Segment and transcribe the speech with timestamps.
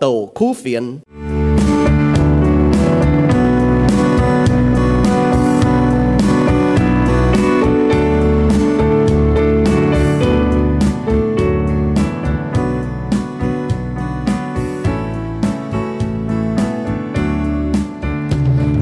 [0.00, 0.98] tàu khu phiền.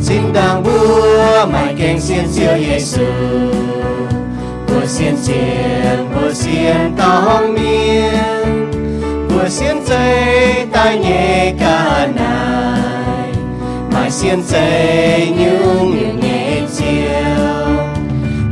[0.01, 3.05] xin đang bước mãi kênh xin siêu Giêsu
[4.69, 8.24] bước xin xin bước xin tao miên
[9.49, 13.33] xiên say tai nhẹ cả nài.
[13.93, 17.67] Mai xiên say như miệng nhẹ chiều.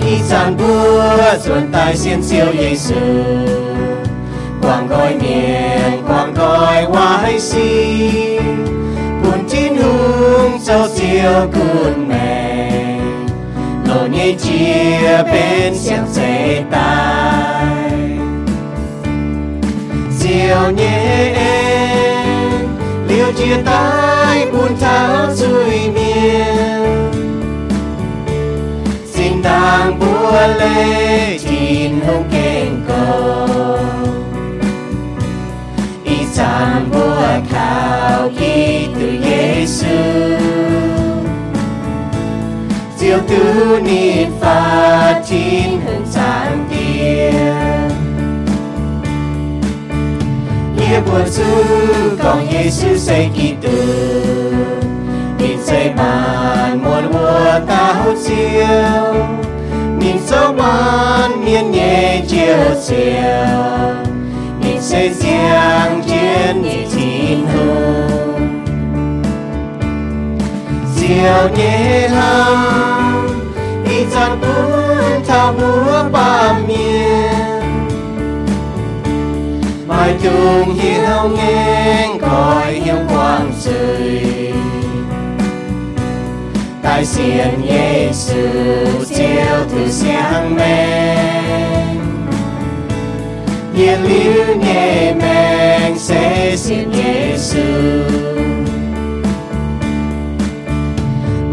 [0.01, 2.95] Khi gian bữa ruột tai xin siêu dây sư
[4.63, 6.87] quang gọi miệng, quang gọi
[7.23, 8.43] hay xin
[9.23, 12.71] buồn chín hương sau siêu cuốn mẹ.
[13.89, 17.82] Lộn nhẹ chia bên xiên dây tai
[20.53, 22.69] diều nhé em
[23.09, 27.11] liêu chia tay buồn tháo chui miên.
[29.07, 33.79] Xin đang bua lê chín hông kênh cầu
[36.05, 39.97] y chán bua khao khi từ Giêsu
[42.99, 45.42] diệu tu ni phát chi
[51.13, 51.45] Nghĩa buồn su
[52.23, 54.55] còn Giêsu say kỳ tư
[55.39, 55.95] Nhìn say
[56.83, 59.15] muôn mùa ta hốt siêu.
[59.99, 62.57] Nhìn sâu ban miên nhẹ chiều
[62.87, 63.47] chiều
[64.61, 68.65] Nhìn say riêng chiến nhị chín hùng
[70.97, 73.29] Diệu nhẹ hăng
[74.15, 76.92] gian bún thao búa ba miền
[80.03, 84.53] mai chung hiếu nghe gọi hiếu quang trời
[86.83, 88.37] tại xiên Giêsu
[89.09, 91.99] chiều từ sáng men
[93.77, 97.63] nhiên liu nhẹ men sẽ xiên Giêsu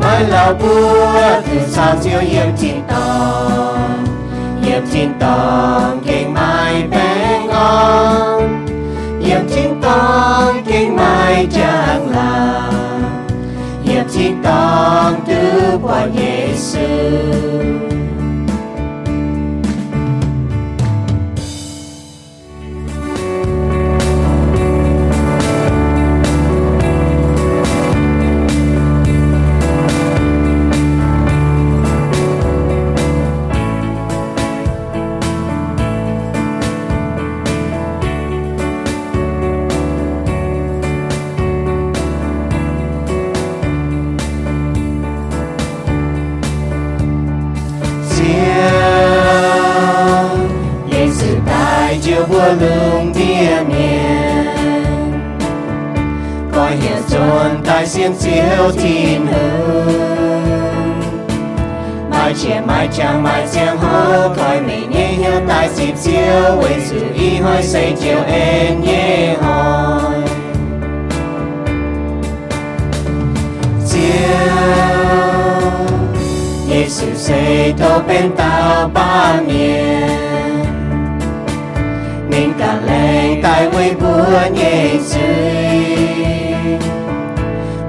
[0.02, 3.69] mai lão bước từ sao chiều yên yếm tỏ
[5.20, 8.66] tòng yếm kinh mai bén ngon.
[9.26, 12.72] Yếm chín tông kinh mai chẳng là
[13.86, 16.80] yếm chín tòng từ qua Giêsu
[52.48, 54.46] lương địa nhiên
[56.54, 61.00] coi hiện tròn tại xiên chiếu thiên hương
[62.12, 66.76] mai chia mai chàng mai chiang hô coi mình nhé hiếu tại dịp chiếu với
[66.86, 70.14] sự y hỏi xây chiều em nhé hỏi
[73.90, 74.10] chiều
[76.70, 80.29] Giêsu xây thô bên tao ba miền
[82.30, 85.20] nên cả leng tại quê búa nhẹ sư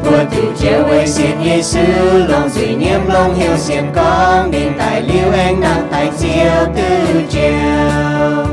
[0.05, 1.81] búa thủ chế quê xin nhẹ sư
[2.29, 7.23] lòng duy nhiễm lòng hiểu xiêm con nên tại liêu anh nặng tại chiều tư
[7.31, 8.47] chiều.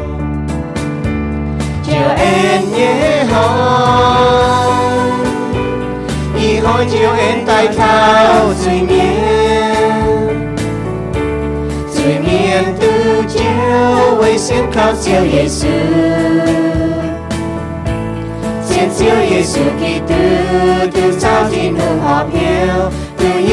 [1.86, 5.12] Chiều em nhé hỏi
[6.42, 9.47] y hỏi chiều em tại thao duy nhiễm
[14.21, 15.67] 危险靠救耶稣。
[18.65, 20.11] 先救耶稣基督，
[20.91, 22.39] 都朝天空好飘，
[23.19, 23.51] 都夜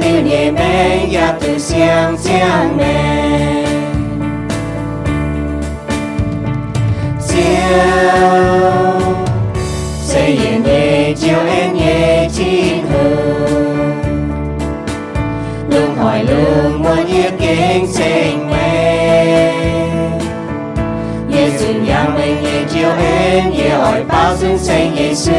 [0.00, 2.30] 流夜美，也都相相
[2.76, 2.80] 美。
[7.18, 7.34] 救，
[17.54, 20.20] muốn yêu kính sinh mình
[21.30, 25.32] Giêsu yang mình ye chiều hen ye hỏi bao dung sinh Giêsu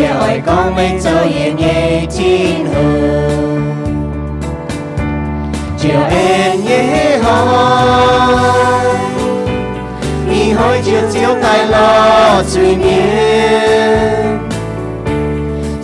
[0.00, 3.62] ye hỏi con mình cho ye ye tin hùng
[5.78, 8.94] chiều hen ye hỏi
[10.28, 14.38] ni hỏi chiều chiều tai lo suy miên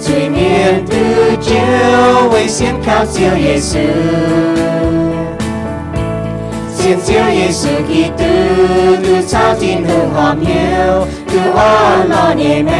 [0.00, 3.78] suy miên từ chiều为先靠救耶稣。
[6.82, 8.22] 先救耶稣基督，
[9.02, 10.46] 都朝天空好渺，
[11.26, 12.72] 都安乐你们，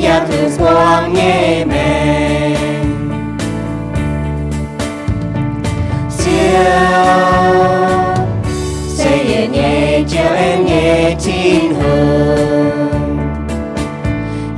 [0.00, 0.64] 也都光
[1.08, 1.74] 你们。
[6.10, 6.24] 救，
[8.88, 9.54] 谁也你
[10.04, 11.80] 救恩也听候，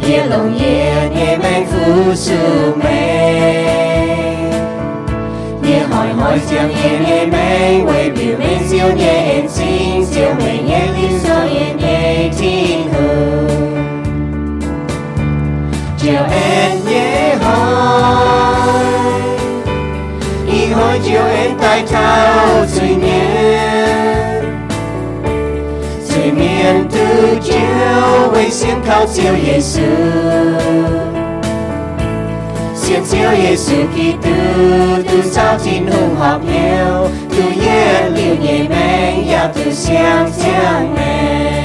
[0.06, 2.32] 耶龙耶你们复苏
[2.76, 2.87] 美。
[5.91, 8.01] hỏi hỏi xem yên yên mênh quay
[8.32, 13.49] biểu bên siêu nhẹ yên sinh siêu mình nhẹ tin so yên nhẹ tin hương
[15.99, 19.12] chiều em nhẹ hỏi
[20.53, 24.44] y hỏi chiều em tay thao suy miên
[26.05, 29.82] suy miên từ chiều quay xiên khao siêu Giêsu
[32.75, 34.29] 先救耶稣基督，
[35.03, 36.49] 都朝天空好飘，
[37.38, 38.09] Lưu nhẹ,
[40.95, 41.62] men.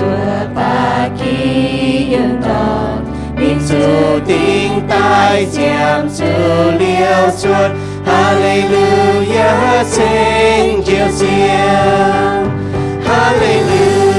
[0.00, 1.34] Chúa ta kỳ
[2.10, 3.04] yên tâm
[3.36, 7.70] Minh Chúa tinh tài xem Chúa liêu chuột
[8.06, 12.46] Hallelujah xin chiều riêng
[13.06, 14.18] Hallelujah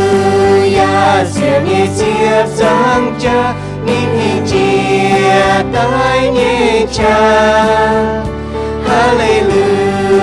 [1.28, 3.54] xin như chiếc giang cha
[3.86, 7.20] Ninh hình chia tay như cha.
[8.88, 10.20] Hallelujah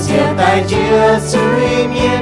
[0.00, 2.21] xin tài chưa suy miên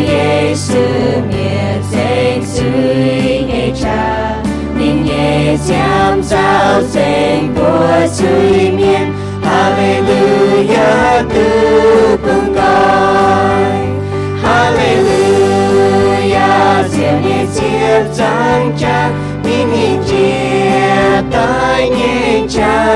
[0.00, 0.82] Giêsu
[1.28, 4.34] miệt danh suy nghe cha.
[4.78, 9.12] Ninh nhé giam giao danh của suy miên
[9.42, 11.42] Hallelujah tu
[12.22, 12.56] cùng
[14.76, 19.10] Hallelujah, diệu nghe chia trang cha.
[19.44, 22.86] Min hình chia tay nghe cha.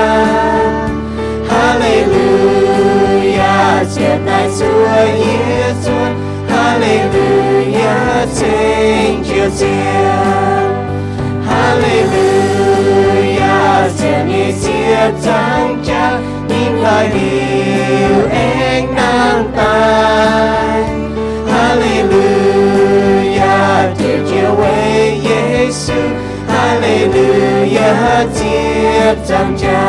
[1.49, 6.30] Hallelujah chia tai xua yết xuân
[6.81, 10.11] Hallelujah sing chiều chia
[11.47, 12.41] Hallelujah
[13.97, 16.19] diệu nhẹ chia trang cha
[16.49, 20.83] min lời điều anh năng tai
[21.51, 22.79] Hallelujah
[23.99, 26.01] Tuyệt chiều quê Giêsu
[26.47, 29.83] Hallelujah tiếp rằng cha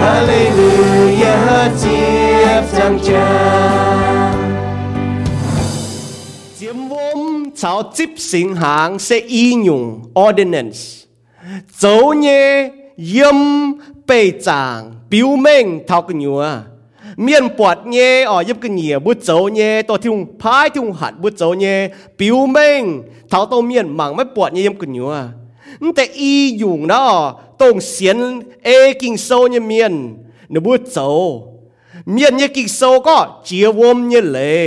[0.00, 3.85] Hallelujah tiếp rằng cha
[7.55, 10.79] cháu tiếp sinh hàng sẽ y nhung ordinance
[11.77, 13.35] Dấu nhé yếm
[14.07, 16.49] bề chàng biểu minh thao cái nhúa
[17.17, 21.11] miền bọt nhé ở yếm cái nhìa bút dấu nhé to thiung phái thiung hạt
[21.21, 25.15] bút dấu nhé biểu minh thao tô miền mảng mấy bọt nhé yếm cái nhúa
[25.95, 27.13] แต่อีอยู่เนาะ
[27.59, 28.17] ตรงเสียน
[28.63, 28.69] เอ
[29.01, 29.93] กิงโซเนี่ยเมียน
[30.53, 30.97] นบุโจ
[32.11, 34.65] เมียนเนี่ยกิงโซก็เจียวมเนี่ยเลย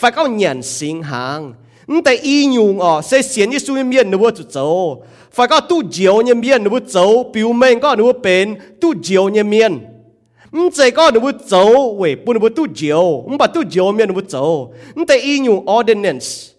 [0.00, 1.40] ฝ่ายก็เหยียนสิงหาง
[2.04, 4.58] แต่อีอยู่อ๋อเสียเสียนเนี่ยสู้เนี่ยเมียนนบุโจ
[5.36, 6.96] ฝ่ายก็ตู้เจียวเนี่ยเมียนนบุโจ
[7.32, 8.46] ปิวเมงก็นบุเป็น
[8.80, 9.74] ตู้เจียวเนี่ยเมียน
[10.52, 16.49] 唔这个你不走，喂，不能不拄脚，唔把拄脚面你不走，唔得应用 ordinance。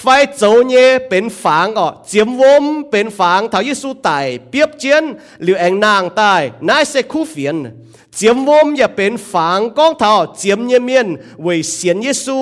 [0.00, 0.04] ไฟ
[0.36, 4.10] โจเย่เป็นฝังอ๋อเจียมวมเป็นฝังเท่ายิสูไต
[4.48, 5.04] เปียบเจียน
[5.42, 7.56] หรือแองนางตายนายเสคูเฟียน
[8.14, 11.08] เจียมวมอย่าเป็นฝังก้องเท่าเจียมเยเมียน
[11.42, 12.38] เวยเสียนเยซู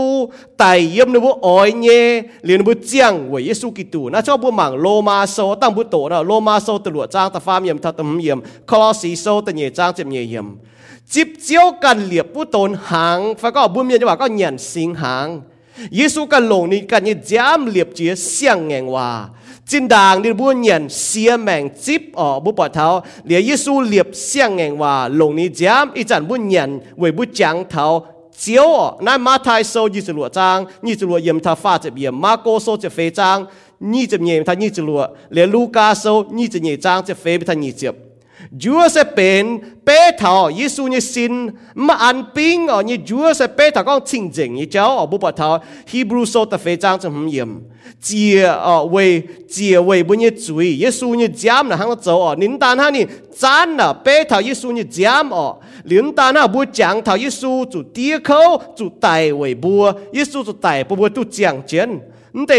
[0.59, 2.01] ไตเยี่ยมนบุอ้อยเย่
[2.45, 8.39] หรือนบุเจียงเวยเยซูกิตูน่าชอบบุหมังโลมาโซตั้งบุโตนะโลมาโซตลวดจ้างตะฟามเยี่ยมทัตมเยี่ยม
[8.71, 10.47] คลอสีโซตะเยจ้างเจ็บเยี่ยม
[11.13, 15.29] จิบเจียวกันเหลียบบุตนหางฟ้าก็บุญเมียนจะว่าก็เหยียนสิงหาง
[15.97, 19.11] เยซูกันลงนี่กันยี่จามเหลียบเจียเสียงแงงว่า
[19.71, 22.87] จินด่างนี่บุญเนียนเสียแมงจิบอ๋อบุปผาเท้า
[23.25, 26.69] เหลียเยซูเหลียบเสียงแงงว่าลงนี่จามอีจันบุญเนียน
[26.99, 27.87] เวบุจังเท้า
[28.41, 28.69] เจียว
[29.07, 33.39] นั่นมาไทยโซยี่สิบหลัวจางยี่สิบหลัวเยี่มทาฟาจะเยี่ยมาโกโซจะเฟจาง
[33.93, 35.03] ยี่สิบเยี่มทายี่สิบหลัว
[35.33, 36.05] เหลียลูกาโซ
[36.39, 38.06] ยี่สิบเยี่จางจะเฟไปทายี่สิบ
[38.61, 41.47] Chúa sẽ bền, bế thảo Giêsu như xin.
[41.75, 45.07] Mà ăn pin ở như Chúa sẽ bế thảo, con chính chính như cháu ở
[45.07, 45.65] bố bà thảo.
[45.93, 47.49] Hebrew số tập phê trang trong hầm yếm
[48.03, 52.35] chia ở về chia về bố như chuối Giêsu như giám là hàng dấu ở
[52.35, 53.05] nín tàn hàng ní
[53.39, 57.65] chán là bế thảo Giêsu như giám ở nín tàn hàng bố giảng thảo Giêsu
[57.73, 61.99] chủ tia khâu chủ tài về bố Giêsu chủ tài bố bố tu giảng chiến
[62.49, 62.57] แต่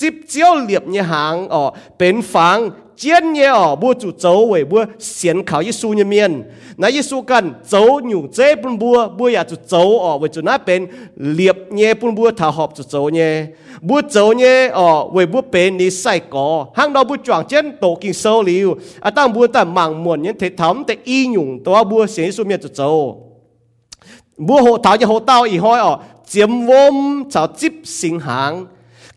[0.00, 4.52] จุงนะบุโจเนี่ยเป็นฝังอ๋อเจียมวมชาว tiếp chiếu liệp như hàng ở bên phẳng chiến như ở bua chủ dấu
[4.52, 6.42] về bua xiên khảo Giêsu như miền
[6.76, 10.40] na Giêsu cần dấu nhủ dễ bún bua bua ya chủ dấu ở về chủ
[10.40, 13.46] na bên liệp như bún bua thảo họp chủ dấu như
[13.80, 17.76] bua dấu như ở về bua bên ní sai có hàng đó bua chọn chân
[17.80, 21.26] tổ kinh sâu liu à tăng bua ta mang muộn những thế thấm thế y
[21.26, 23.24] nhung tổ bua xiên Giêsu miền chủ dấu
[24.36, 28.66] bua hộ thảo như hộ tao ý hỏi ở chiếm vôm chào tiếp sinh hàng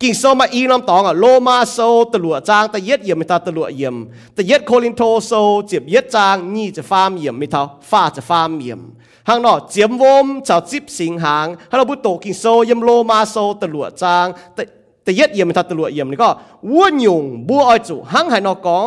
[0.02, 1.78] กิ่งโซมาอีน้ำตองอะโลมาโซ
[2.12, 3.96] ตะลัวจางตะเย็ดเยี่ยมไม่ทาตะลัวเยี่ยม
[4.36, 5.32] ตะเย็ดโคลินโทโซ
[5.66, 8.80] เจ็บเย็ดจางนี่จะฟามเยี่ยมไม่ทาฟ้าจะฟามเยี่ยม
[9.28, 14.26] หางนอเจียมวมเจ้าจิบสิงหางฮัลโหลบุตโตกิ่งโซยมโลมาโซตะลัวจาง
[14.56, 14.62] ตะ
[15.06, 16.30] ตะเย็ดเยี่ยมไม่ทาตะลัวเยี่ยมนี่ก็
[16.70, 18.86] วัวหยุ่งบัวอ้อยจุหางหายนอกอง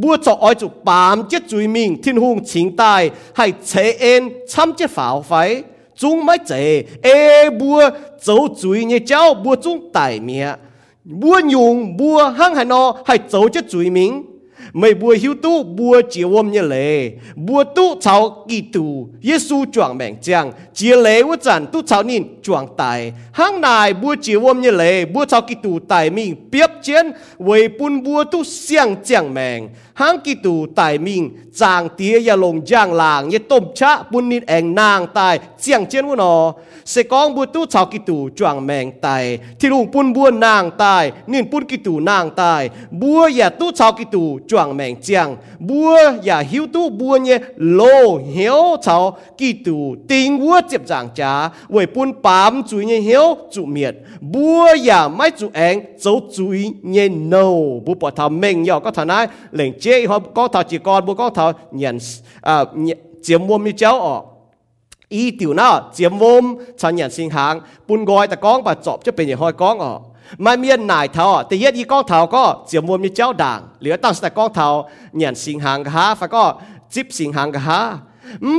[0.00, 3.02] บัวจอกอ้อยจุปามเจ็ดจุยมิงทิ้นหุงชิงตาย
[3.36, 5.32] ให้เชเอ็นช้ำเจ็ดฝาวไฟ
[5.96, 7.90] chúng mới chế ê bua
[8.24, 10.54] cháu chuối như cháu bua chúng tài mẹ
[11.04, 14.22] bua nhung bua hăng hà nó hay cháu chất chuối mình?
[14.72, 17.10] Mày bua hiếu tu bua chia ôm như lệ.
[17.34, 20.52] Bua tu cháu kỳ tu Giêsu chuẩn mệnh chàng.
[20.74, 23.12] Chia lệ vô chẳng tu cháu nín chuẩn tài.
[23.32, 25.04] Hăng này bua chia ôm như lệ.
[25.04, 27.06] Bua cháu kỳ tu tài mình biếp chiến
[27.38, 32.36] với bún bua tu xiang chàng mệnh hang ki tu tài ming chàng tía ya
[32.36, 36.52] long jang làng ye tôm cha bún nit eng nàng tài chiang chen wo no.
[36.84, 40.70] Se con bu tu chao ki tu chuang meng tài thì lung bún bua nàng
[40.78, 45.02] tài nin bún ki tu nàng tài bua ya tu chao ki tu chuang meng
[45.02, 50.86] chiang bua ya hiếu tu bua nhé lô hiếu chao ki tu tình wo chep
[50.86, 55.80] jang cha với bún bám chu nhé hiếu chu miệt bua ya mai chu eng
[55.98, 57.44] dấu chu nhé no
[57.84, 61.06] bu pa thảo meng yo có thằng này lệnh chế họ có thọ chỉ còn
[61.06, 61.98] bố có thọ nhận
[62.40, 62.64] à
[63.22, 64.20] chiếm mồm như cháu ở.
[65.08, 67.60] Ý tiểu nào chiếm mồm, cho nhận sinh hàng.
[67.88, 69.98] Bún gói ta con và chọp cho bên nhà hoi con ở.
[70.38, 73.62] Mà miền nải thọ thì yết y con thọ có, chiếm mồm như cháu đảng.
[73.80, 76.54] Lửa tăng sẽ con thọ nhận sinh hàng ha phải có,
[76.90, 77.98] chip sinh hàng ha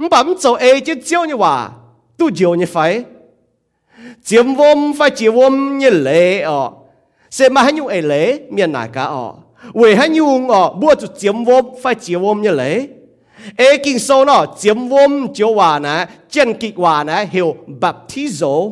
[0.00, 1.54] มป่าม做 A 就เจียวเนี่ยว่า
[2.18, 2.76] ตู้เจียวเนี่ยไฟ
[4.24, 6.60] เจียมวนไฟเจียววนเนี่ยเลยอ๋อ
[7.34, 9.34] sẽ mà hay nhung ấy lễ miền nào cả ọ
[9.74, 12.86] vì hay nhung ọ bua chủ chiếm vôm phải chiếm vôm như lễ
[13.56, 18.70] ê kinh sâu nó chiếm vôm chiếu hòa nè chân kịch hòa nè hiểu baptizo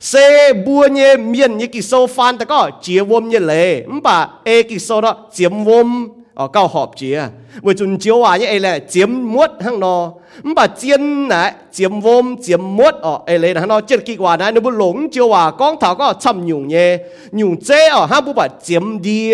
[0.00, 4.28] sẽ bua nhẹ miền như kỳ sâu phan ta có chia vôm như lệ, mà
[4.44, 6.08] ê kỳ sâu đó chiếm vôm.
[6.34, 7.22] Ở cao họp chia
[7.62, 12.00] với chúng chiếu hòa như ấy là chiếm muốt hăng nó mà chiên nè chiếm
[12.00, 12.94] vôm chiếm muốt.
[12.94, 15.50] Ờ, ở ấy là hăng nó chết kỳ hòa nè nó bu lủng chiếu hòa.
[15.50, 16.98] Con thảo có chăm nhung nhé
[17.32, 19.32] nhung chế ở ờ, hăng bu bà chiếm đi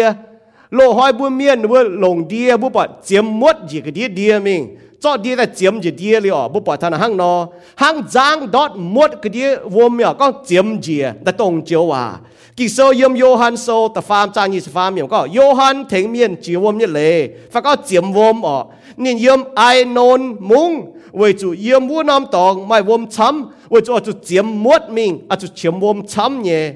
[0.70, 3.56] lộ hỏi miền miên bu lủng đi bu bà chiếm muốt.
[3.68, 6.92] Gì cái đi đi mình cho đi là chiếm gì đi liệu bố bỏ thằng
[6.92, 11.64] hang nó hang giang đốt muốt cái đi vô miệng có chiếm gì đã tông
[11.64, 12.12] chiếu à
[12.56, 16.36] kỳ sơ yếm Johan sơ ta phàm trang như phàm miệng có Johan thỉnh miên
[16.42, 18.64] chiếu vô như lệ phải có chiếm vô ở
[18.96, 23.80] nên yếm ai nôn mung vì chú yếm vô nam tòng mai vô chấm vì
[23.88, 26.72] ở chủ chiếm muốt mình ở chủ chiếm vô chấm nhé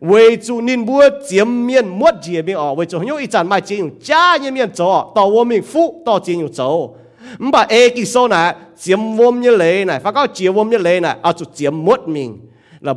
[0.00, 3.48] vì chú nên bua chiếm miên muốt gì miệng ở vì chủ nhớ ít chẳng
[3.48, 6.88] mai chiếm cha như miên chó, tàu vô mình phụ tàu chiếm chó.
[7.38, 8.54] 唔把 A e à,
[12.06, 12.38] mình.
[12.80, 12.94] Là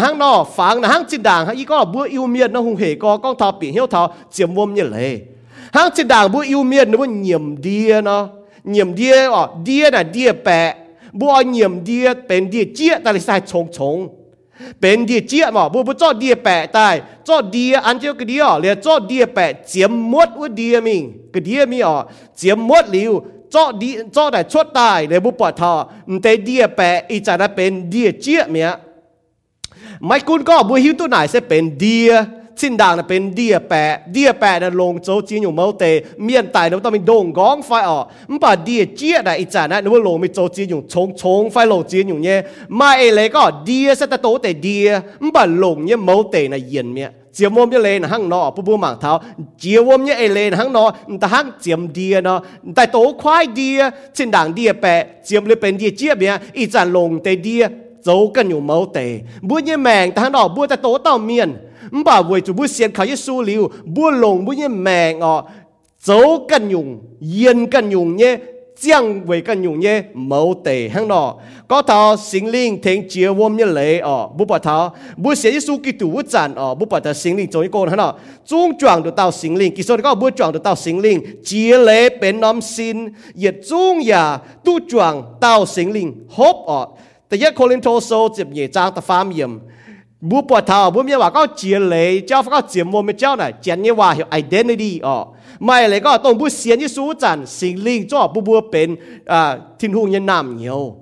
[0.00, 2.60] hang nó phẳng là hang chỉ đảng hang ý có là bữa yêu miệt nó
[2.60, 5.18] không hề có con thọ bị hiếu thọ chiếm mồm như lệ
[5.72, 8.28] hang chỉ đảng bữa yêu miệt nó bữa nhiệm đia nó.
[8.64, 10.76] Nhiệm đia ở đia là đia bẹ.
[11.12, 14.08] Bữa nhiệm đia bèn đia chia, ta lại sai chồng chồng
[14.80, 16.94] เป็นเดียเจี๊ยแต่ะสายชงชงเป็นเดียเจี๊ยหมอบุบจอดเดียแปะตาย
[17.28, 21.02] จอดเดียอันเจ้ากระเดียเลียจอดเดียแปะเจียมมดว่าเดียมิง
[21.34, 21.96] กระเดียมีอ๋อ
[22.36, 23.12] เจียมมดหลิว
[23.54, 25.74] จอดีจอดแต่ชดตายเลยบุปผาทอ
[26.22, 28.68] แต่เดียแปะอีจาระเป็นเดียเจี๊ยเมีย
[30.06, 32.10] ไม่คุณก็บุหิวตัวไหนจะเป็นเดีย
[32.60, 35.84] ชินด่างนะเป็นเดียแปะเดียแปะนะลงโจจีนอยู่เมาเต
[36.24, 42.38] เมียนตายนะต้องเป็นดงก้องไฟออกมันป่าเดียเจี๊ยนะอีจ่านะนึกว่าลงมีโจจีนอยู่ชงชงไฟลงจีนอยู่เนี่ย
[42.78, 44.88] มาเอเลยก็เดียสตโตแต่เดีย
[45.22, 49.12] มันป่าลงเนี่ยเมาเตนะเย็นเนี่ยจียมวมยเลยนะหังนอปูปูหมางเท้า
[49.60, 50.84] เจียวมเนี่ยเอเลนหังนอ
[51.20, 52.38] แต่หังเจียมเดียเนาะ
[52.74, 53.80] แต่โตควายเดีย
[54.16, 57.64] ชินด่างเดียแปะเจียมเลยเป็นเดียเจี๊ยบเนี่ยอีจานลงแต่เดีย
[58.04, 58.98] โจกันอยู่เมาเต
[59.48, 61.48] บัวเนี่ยแมงแต่หังนอบัวแต่โตเต่าเมียน
[61.92, 65.46] 唔把为就不先靠一输了，不龙不一命哦，
[65.98, 68.24] 走更用，烟更用呢，
[68.74, 71.38] 将为更用呢，冇地响咯。
[71.66, 86.94] 嗰头心灵听接我们嚟哦，不把头，不先一输基督不赞哦，不把头心灵做一个响咯，中转得到心灵，其实你讲不转得到心灵，接嚟变 nam 心，也中呀都转到心灵，好哦。
[87.28, 89.48] 第一，可能多数接嘢揸得翻严。
[90.20, 93.52] bu bỏ thảo bu miêu hòa có chiến lấy cho có chiến mồm cho này.
[93.62, 95.24] Chiến như hòa hiểu identity ờ.
[95.60, 98.96] Mày lấy có tông bu xiên như số chẳng sinh linh cho bu bu bên
[99.24, 100.96] à thiên hùng nhân nam nhiều.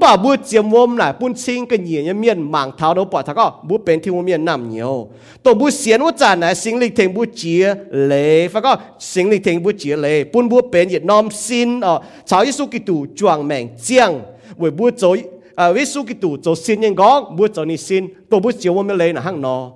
[0.00, 3.22] Bảo bu chiếm vôm này, bún xin cái nhỉ nhân miền mảng tháo đâu bỏ
[3.22, 5.08] tháo có bu bên thiên miền nằm nhiều.
[5.42, 9.30] Tổ bu xiên u tràn này sinh lịch thành bu chia lệ phải có sinh
[9.30, 10.24] lịch thành bu chia lệ.
[10.24, 14.20] Bún bu bên việt nam xin ở cháu yêu cái tủ chuang mèn chiang
[14.56, 15.22] với bu chối
[15.60, 18.52] à ví dụ cái tủ cho xin nhân gõ bữa cho ni xin tôi bữa
[18.52, 19.70] chiếu mà lấy là hang nó.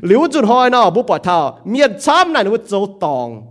[0.00, 3.42] Liu chun hoi nó bữa bỏ thao miền chăm này nó cho tòng.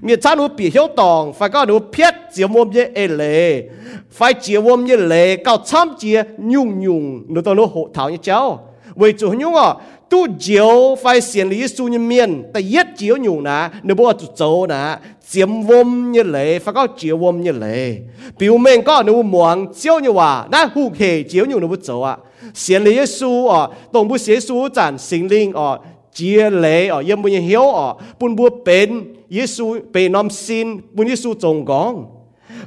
[0.00, 3.62] Miền chăm nó bị hiếu tòng, phải có nó phiết chiếu mua như ê lệ
[4.10, 8.10] phải chiếu mua như lệ cao chăm chia nhung nhung, nó tôi nó hộ thảo
[8.10, 8.68] như cháu.
[8.96, 9.74] Vì chủ nhung à
[10.12, 14.12] tu chiếu phải xiển lý su như miền ta yết chiếu nhủ nà nếu bố
[14.12, 14.98] tu châu nà,
[15.30, 17.96] chiếm vôm như lệ phải có chiếu vôm như lệ.
[18.38, 21.76] Biểu mệnh có nếu muốn chiếu như hòa na hù khề chiếu nhủ nếu bố
[21.76, 22.16] châu à
[22.54, 25.78] xiển lý su ờ, à tổng bố xiển su chẳng xin linh à
[26.14, 30.80] chia lệ à yếm bố như hiếu à bún bố bền Giêsu bề nom xin,
[30.92, 32.06] bún Giêsu trồng gong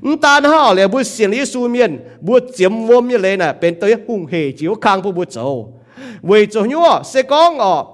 [0.02, 3.54] chúng ta nó là bố xiển lý su miền bố chiếm vôm như lệ nè
[3.62, 5.74] bền tới hùng hề chiếu khang bố bố châu
[6.24, 7.92] 为做牛哦，谁讲哦？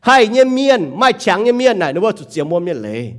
[0.00, 3.16] 还一面卖强一面呢，你不就节目面嘞？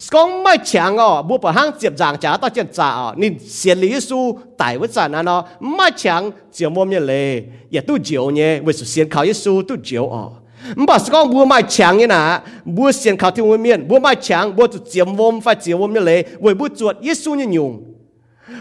[0.00, 4.14] 讲卖强哦，不把行接上家到接炸哦，你写历史
[4.56, 10.32] 大不赞啊喏，卖强节目面嘞，也都久呢，为是先考一书都久哦。
[10.76, 12.42] 唔把是讲不卖强呢呐，
[12.74, 17.80] 不先考听外面，不卖强，不就节目发节目面嘞，为不做耶稣呢用，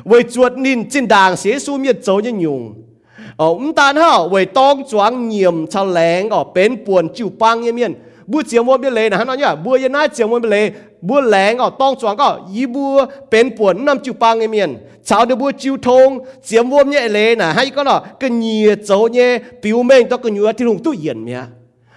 [0.03, 2.75] 为做你真当耶稣面走呢用。
[3.37, 7.93] 哦，唔但好为当庄严出灵哦，边半就帮一面，
[8.31, 10.73] 不节目别来呢，那呀，不一那节目别来，
[11.05, 21.45] 不灵哦，当庄个一不边半那就帮一面，朝的不就通节目别来呢，还个咯，个热走呢，表面都个热天龙都严咩？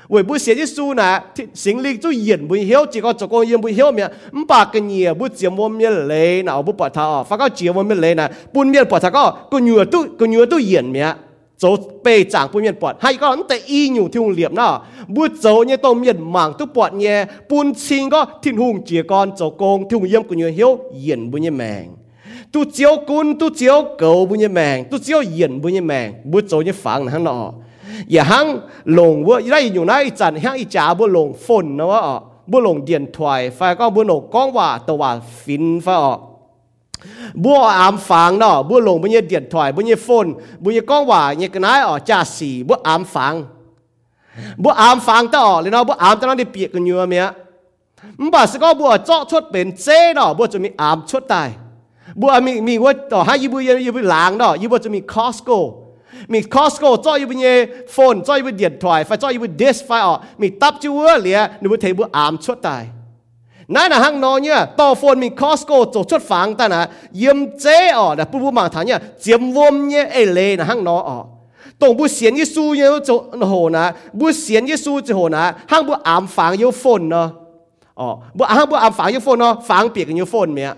[0.09, 1.22] 为不写耶稣呢，
[1.55, 11.14] 行李就演不晓，结果做工演不晓咩，唔把个嘢不节目咩嚟，嗱不把他哦，发个节目咩嚟呢，半面把他个个女儿都个女儿都演咩。
[11.58, 15.32] dấu bề chẳng bùn miền bọt hay có ấn tại y nhiều thiêu liệp nào bút
[15.39, 19.38] dấu như tàu miền mảng tu bọt nhé bùn xin có thiên hùng chỉ con
[19.38, 21.88] dấu công thiêu yếm của nhiều hiếu yên bùn như mèng
[22.52, 26.13] tu chiếu cún tu chiếu cầu bùn như mèng tu chiếu yên bùn như mèng
[26.23, 27.52] bút dấu như phẳng hăng nọ
[28.12, 28.47] อย่าหัง
[28.99, 32.02] ลงว่าได้อยู่ในจันหังอีจ่าบุลงฝนนะว่า
[32.52, 35.04] บุลงเดียนถอยไฟก็บุลงก้องว่าตัว
[35.41, 36.19] ฟินไฟออก
[37.44, 40.26] บัวอามฝังเนาะบัวลงบัวเย่เดียดถอยบัวเยฝน
[40.62, 43.34] บัวเยก้องว่าเยกระนายอ๋อจ่าสีบัวอามฝัง
[44.62, 47.26] บัวอามฟังต่อเลยเนาะบัวอามตอนนั้นได้เปียกกันอยู่เมีย
[48.20, 51.48] มันบอกสก็บัวเจาะชดเป็นเจ้เนาะบัวจะมีอามชดตาย
[52.20, 55.50] บัวมีมีว่าต่อให้ยีบัวยีบัวหลางเนาะยีบัวจะมีคอสโก
[56.32, 57.54] มีคอสโกจ่อยยีบัวเย่
[57.92, 62.84] โฟนจ่อยยีบัวเดียดถอยไฟจ่อยยีบัวเดสไฟอ๋อมีตับจิวเหลียนึกว่าเทบัวอามชดตาย
[63.74, 66.83] นั่นะหังนอเนี่ยต่อฟนมีคอสโกจชดฝังแต่นะ
[67.18, 71.11] เยี่ยมเจ้อนี่ยปุ๊บมาถานเนี่ยเจียมวมเนี่ยเอเลนะหังนออ
[71.81, 73.11] ตรงบุเสียนเยซูเยจ
[73.48, 73.85] โหนะ
[74.18, 77.28] บุเสียนเยสูจะโหนะห้างบุอามฝังเยฟนเนาะ
[78.00, 80.72] อ๋อบุห้างบุอามฝังเยฟนเนาะฝังเปียกเยฟนเมีย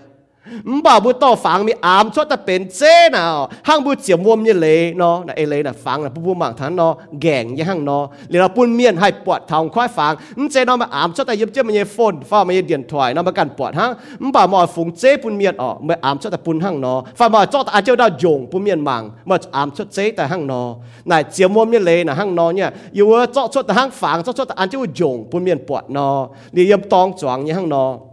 [0.75, 3.25] มบ่าวบุต่ฟังมีอามชดแต่เป็นเจ้นา
[3.67, 10.11] ห้างบุเจียมวมเนี่ยเลยเนาะนะเอเลยนะฟังนะผู้ผู้มังทันเนาะแก่งยังห้างเนาะเลยเราปุ่นเมียนให้ปวดทองค่อยฟัง
[10.51, 13.91] เจ้นามาอามชดแต่ยึบเจ้ามันเยฟนฟ้ามันเยเดียนถอยเนาะมากันปวดห้าง
[14.35, 20.67] บ่าหมอฝูงเจ้ปุ่นเมียนอ๋อเมื่ออามชดแต่ปุ่นห้างเนาะฟ้ามาจอดอาเจ้าดาวโยงปุ่นเมียนมังเมื่ออามชดเจ้แต่ห้างเนาะ
[21.11, 26.17] นายเจียมวมเนี่ยเลยนะห้างเนาะเนี่ยอยู่ว่าจอดชดแต่ห้างฟังจอดชดแต่อันเจ้าโยงปุ่นเมียนปวดเนาะ
[26.53, 28.10] เดี๋ยวตองจวงยังห้างเนาะ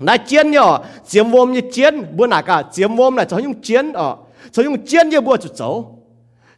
[0.00, 3.54] na chiến nhở, chiếm vôm như chiến, bữa nà cả chiếm vôm là cho những
[3.54, 4.16] chiến ở
[4.52, 5.96] cho những chiến như bữa chút cháu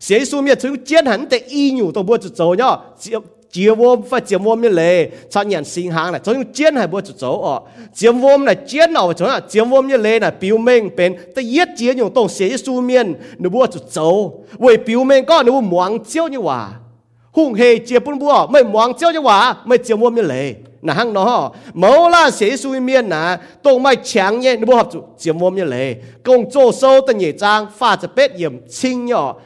[0.01, 2.77] xế su miệt cho những chiến hẳn tệ y nhủ tàu bữa chút cháu nhở,
[3.01, 6.53] chiếm chiếm vôm, phải chiếm vôm như lề, cho nhận sinh hàng này, cho những
[6.53, 7.61] chiến hay bữa chút cháu ở ờ.
[7.95, 11.17] chiếm vôm là chiến ở chỗ là chiếm vôm như lề là biểu minh bên
[11.37, 15.25] tệ yết chiến nhủ tàu xế su miên nụ bữa chút cháu với biểu minh
[15.25, 16.71] có nụ muang chiếu như hòa.
[17.33, 20.55] Hùng hề chia bún bữa, mày muang chiếu như hòa, mày chiếm vôm như lề
[20.83, 24.89] na hang nó mẫu là sẽ suy miên na tông mai chẳng nhẹ nó hợp
[24.93, 28.69] chủ, chiếm vôm như lệ công chỗ sâu tận nhẹ trang, pha cho bết yểm
[28.69, 29.37] chinh nhỏ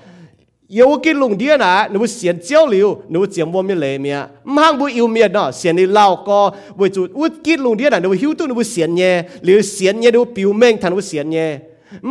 [0.69, 4.19] yêu cái lùng điên à nó xiên chiếu liu nó chiếm vôm như lệ mía
[4.45, 6.51] mang bu yêu miệt nó xiên đi lao co.
[6.75, 9.23] Với chủ út cái lùng điên à nó hiu tu nó xiên nhẹ.
[9.41, 11.59] Liu xiên nhẹ nó biểu mệnh thằng nó xiên nhẹ.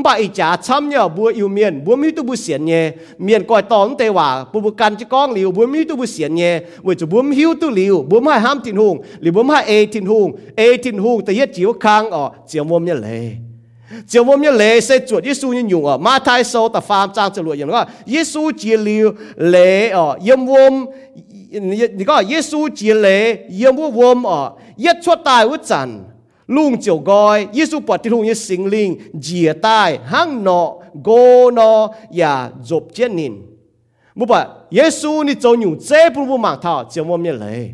[0.04, 2.84] บ่อีจ่าช้ำเนี่ยบัวอยู่เมียนบัวมีตุบุเสียนเนี่ย
[3.24, 13.26] เมียนก่อยตอนเตว่าปุบกันจะก้องหลิวบัวมีตุบุเสียนเนี่ยเวจะบัวหิวตุหลิวบัวไม่ห้ามทินหงหรือบัวไม่เอทินหงเอทินหงแต่ยัดจิ๋วคางอ๋อเจียวมวมเนี่ยเลย
[14.08, 17.84] เจียวมวมเนี่ยเลยเสจวดยิสูยินยู่อ๋อมาไทยโซแต่ฟาร์มจางจรวดอย่างนั้ก็
[18.14, 19.06] ยิสูเจียลิว
[19.50, 20.74] เลยอ๋อเยมวม
[21.98, 23.22] นี่ก็ยิสูเจียเลย
[23.62, 24.40] ยยมวมอ๋อ
[24.86, 25.98] ยัดชั่ตายวุจันทร์
[26.48, 31.52] lung chiều gọi Giêsu bật tiêu hùng như sinh linh dìa tai hăng nọ go
[31.52, 33.42] nọ và dộp chết nìn,
[34.16, 37.70] bố bà Giêsu ni cho nhủ chế bố bố mạng thảo chiều mồm như lệ.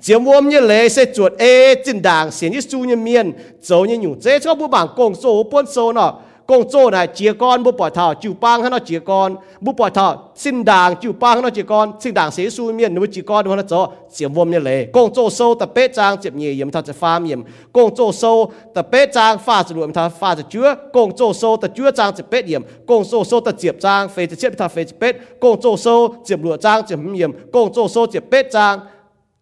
[0.00, 3.32] Chiều mồm như lệ sẽ chuột ê chân đàng xiên Giêsu như miên
[3.62, 7.06] cho như nhủ chế cho bố bảng công số bốn số nọ công chỗ này
[7.06, 9.36] chia con, bố bỏ thảo chịu bang hắn nó chia con?
[9.60, 11.92] Bố bỏ thảo xin đảng chịu bang hắn nó chia con?
[12.00, 14.86] Xin đảng xế xui miền nếu chia con hắn nó chỗ chiếm vôm như lệ.
[14.92, 18.12] Công chỗ sâu tập bế trang chiếm nhì yếm thật sẽ phá yếm công chỗ
[18.12, 20.74] sâu tập bế trang phá sẽ luộm thật pha sẽ chứa.
[20.92, 24.08] Công chỗ sâu tập chứa trang sẽ bế yếm công chỗ sâu tập chiếm trang
[24.08, 25.12] phê sẽ chiếm thật phê sẽ bế.
[25.40, 28.80] Công chỗ sâu chiếm lụa trang, chiếm yếm công chỗ sâu chiếm bế trang,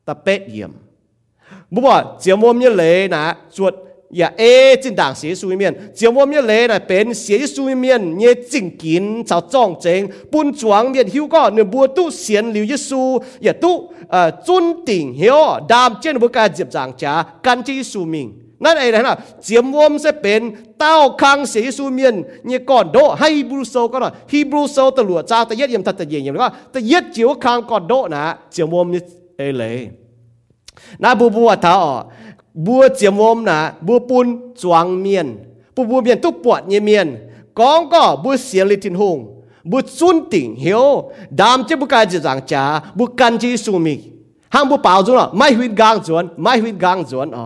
[0.04, 0.70] tập bế yếm
[1.70, 3.74] bố bỏ chiếm vôm như lệ nè, chuột
[4.14, 10.02] 也爱进党写书一面，就我们来来变写书一面，也进紧找壮正，本庄面修个，你不มี留一书，也都呃尊顶晓，但见不该接长家，干这书名。
[10.02, 13.02] นี่ยจิ้งกินชาวจ้องเจงปุ่นช่วงเมียนหิวก็เนื้อบัวตู้เสียนหลิวเยซู
[13.44, 13.74] อย่าตู้
[14.10, 15.42] เอ่อจุนติงเหี้อ
[19.02, 20.42] งนะเจียมวมจะเป็น
[20.78, 22.14] เต้าคังเสียสูเมียน
[22.46, 28.22] เนี่ยก่อนโดให้บรูโซก็หน่อยฮีบรูโซตะหลัวจ้าตะเย็ดยมทัดตะเย็นยมก็แต่เย็ดจิ๋วคังก่อนโดนะ
[28.52, 29.00] เจียมวมเนี่
[29.48, 29.76] ยเลย
[31.02, 31.74] นะบูบัวท้า
[32.65, 34.25] บัวเจียมวมนะบัวปุน
[34.61, 35.27] จวงเมียน
[35.75, 37.07] ปูบัวเมียนตุกปวดเยเมียน
[37.59, 39.17] กองก็บัวเสียลิทินหง
[39.71, 40.85] บัวซุนติ่งเหียว
[41.39, 42.63] ดามเจ้าบุกายจะจางจ้า
[42.97, 43.95] บัวกันจีสุมิ
[44.53, 47.45] ห้างบัวเปล่าจุนอ่ะไม่หินกางจวนไม่หินกางจวนอ๋อ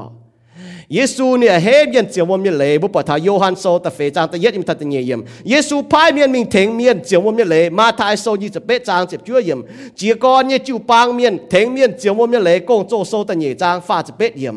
[0.93, 9.59] เยซูเนี่ยเฮ็ดยันเจียววมเนี่ยเลยบุปผาโยฮันโซตะเฟจางตะเย็ดอิมทัตเนียมเยซูพายเมียนมิงเถงเมียนเจียววมเนี่ยเลยมาทายโซยี่สิบเปจางเจ็บชั่วเยี่ยม
[9.97, 14.55] เจียกอนเนี่ยจิวปางเมียนเถงเมียนเจียววมเนี่ยเลยกงโจโซตะเนียจางฟ้าจะเปเยี่ยม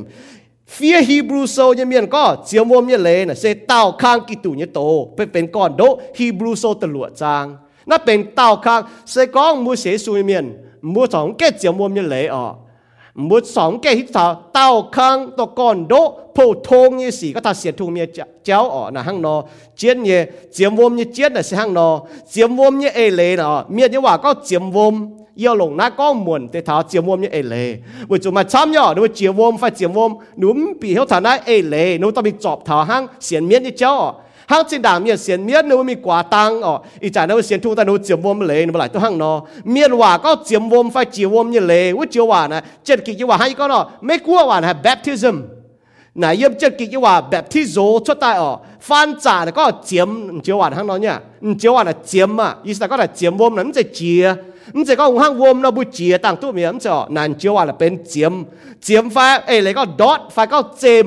[0.71, 4.36] phía Hebrew so như miền có chiếm vô như lệ là sẽ tàu khang kỳ
[4.43, 5.07] tủ như tổ.
[5.17, 7.57] Phải bên con đỗ Hebrew so từ lụa trang.
[7.86, 11.88] Nó bên tàu khang sẽ có mua sẽ suy miền mua sống cái chiếm vô
[11.88, 12.53] như lệ ở.
[13.15, 17.41] Mua sống cái hít thở tàu khang to con đỗ phổ thông như gì, có
[17.41, 18.10] ta sẽ thu miền
[18.43, 19.43] cháu ở là hang nó
[19.75, 23.36] chiến như chiếm vô như chiến là sẽ hang nó chiếm vô như ê lệ
[23.36, 24.91] là miền như quả có chiếm vô
[25.35, 28.43] yêu lồng na có muộn để thảo chiều muộn như ấy lệ bởi chúng mà
[28.43, 31.97] chăm nhỏ nếu chiều muộn phải chiều muộn nếu bị hiểu thảo na ấy lệ
[31.97, 35.45] nếu ta bị chọc thảo hăng, xiên miết như cháu hăng trên đảng miết xiên
[35.45, 36.79] miết nếu mi quả tăng ở.
[36.99, 39.41] Ý chả nếu xiên thu ta nếu chiều muộn lệ nếu lại tôi hăng nó.
[39.63, 43.05] Miết hòa có chiều muộn phải chiều muộn như lệ với chiều hòa này chết
[43.05, 43.89] kỳ chiều hòa hay có nó.
[44.01, 45.41] Mấy cua hòa này baptism.
[46.15, 48.57] Này yếm chết kỳ chiều hòa baptism, cho ta ở.
[48.81, 51.19] Phan trả này có chiếm chiều hòa hăng nó nhá
[51.59, 52.55] chiều hòa là chiếm mà.
[52.63, 54.35] Ý là có là chiếm muộn nó mới chia.
[54.74, 58.45] 唔就講行我們那不接當都咪唔就難招啊啦變尖
[58.80, 61.04] 尖法誒嚟個 dot 法個尖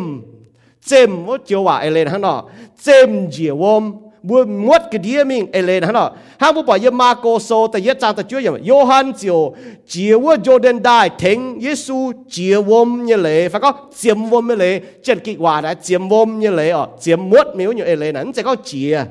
[0.80, 3.94] 尖我招話誒嚟響度尖接我們
[4.26, 9.54] 我唔乜嘅啲名誒嚟響度行我把一馬哥數第一章就主要約翰就
[9.86, 19.08] 接我 Jordan 大聽耶穌接我們一嚟法個尖我們一嚟即係結話啦尖我們一嚟哦尖乜咪我要誒嚟嗱唔就講接啊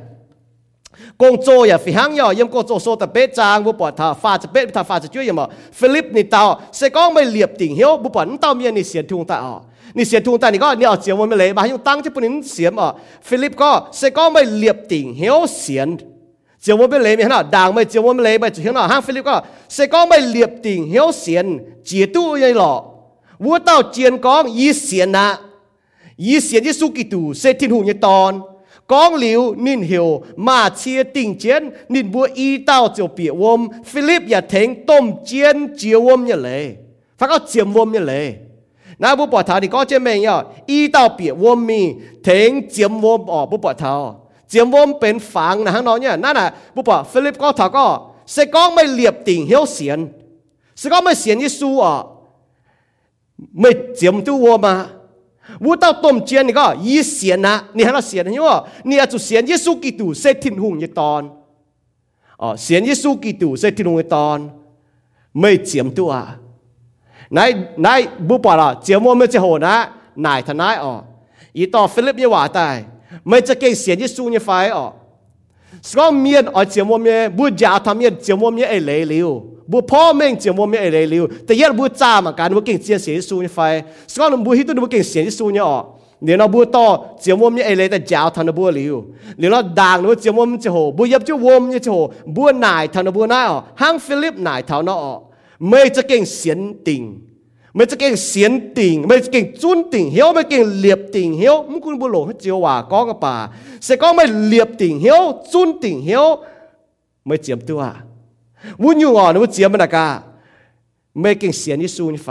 [1.22, 5.46] กงโจอย่าฟิฮังย่อยังกงโจโซตะเปจางบุปผาทาฟาจะเปทาฟาจะช่วยยังบ่
[5.80, 6.44] ฟิลิปนี่เตา
[6.78, 9.54] เสกองไม่เหลียบติ่งเฮียวบุปผาเตาเมียนี่เสียทุงตาอ๋อ
[9.98, 12.88] นี่เสียทุงตานี่ก็นี่เอเสียวมันไม่เลยบายุตั้งที่ปุ่นินเสียมอ๋อ
[13.28, 15.90] ฟิลิปก็เสกองไม่เหลียบติ่งเฮียวเสียน
[16.62, 19.36] เจียวมันไม่เลยมีหน้าด่างไม่เจียวมันไม่เลยไม่เจียวหน้าห้างฟิลิปก็
[19.74, 21.46] เสกองไม่เหลียบติ่งเฮียวเสียน
[21.86, 22.74] เจียตู้ยังหล่อ
[23.44, 25.28] วัวเต้าเจียนกองยีเสียนนะ
[26.26, 28.32] ยีเสียนยีสุกิตูเซทินหูยตอน
[28.92, 30.08] กองหลิวนินหิว
[30.48, 36.64] มาเชียติ่งเจียนนินบัวอีเต้าเจียวเปียวมฟิลิปอย่าเทงต้มเจียนเจียววมอย่ยเลย
[37.20, 38.26] ฟักเอาเจียมวมอย่าเลย
[39.02, 40.34] นะบุปผาที่ก็เจียมเองย่
[40.70, 41.82] อีเต้าเปียวมมี
[42.24, 43.94] เทงเจียมวมออกบุปผา
[44.50, 47.86] เจียมวมเป็นฝังนะฮะน้องเนี่ยนั่นน่ะบุปผาฟิลิปก็ถาก็
[48.32, 50.00] เสกองไม่เหลียบติ่งเหี่ยวเสียน
[50.80, 51.94] เสกองไม่เสียนยิสูอะ
[53.60, 54.74] ไม่เจียมตัววมา
[55.64, 58.58] วูเต้าต้มเจียนนี่ก็ยีเสียนะนี่ฮะเราเสียนะเนี่ว่า
[58.90, 61.22] นี่อาจุเสียนเยซูกิตูเซตินหุงยตอน
[62.42, 64.40] อ๋อเสียนเยซูกิตูเซตินหุงยตอน
[65.40, 66.12] ไม่เจียมตัว
[67.38, 67.50] นาย
[67.86, 67.88] น
[68.28, 69.76] บุปผาเจียมว่าไม่จะโหนะ
[70.26, 70.94] นายทนายอ๋อ
[71.58, 72.76] อีต่อฟิลิปเนี่ยว่าตาย
[73.28, 74.86] ไม่จะเก่งเสียนเยซูเนี่ยไฟอ๋อ
[75.88, 79.30] สก็เมียนอ๋อเจียมเมียบุญยาทำเมียนเจียมเมียไอเลลิว
[79.72, 83.58] บุพ่อแม่งเจียมเมียไอเลลิวแต่ยันบุจ้ามาการบุเก่งเจียเสียสูญไฟ
[84.12, 85.84] สก็นบุฮิตุนบุเก่งเสียสูญเนาะ
[86.24, 86.86] เดี๋ยวเราบุต่อ
[87.22, 88.96] เจียมเมียไอเลยแต่จ้าวทำนบุลียว
[89.38, 91.98] เดี๋ยวเราด่างหรือเจียมเจียโหบุยับเจีวมเนี่โห
[92.36, 95.20] บุนายทำนบุน่ายออกห้งฟิลิปนายเท้าเนาะออก
[95.72, 97.04] ม่จะเก่งเสียนติ่ง
[97.78, 103.36] ม่จะเก่งเสียนติ่งไม่จะเก่งจุนติ่งเหี้ยวไม่เก่งเหลียบติ่งเหี้ยวมึงคุณบุหลงให้เจียวว่าก้องกับป่า
[103.84, 106.26] เสก็ไม่เหลียบติ่งเหี้ยวจุนติ่งเหี้ยว
[107.26, 107.84] ไม่เจียมตัว
[108.82, 110.08] วุ้นอยู่อ่อนวุ้นเจียมมันกา
[111.20, 112.30] ไม่เก่งเสียนยิสูนี่ไฟ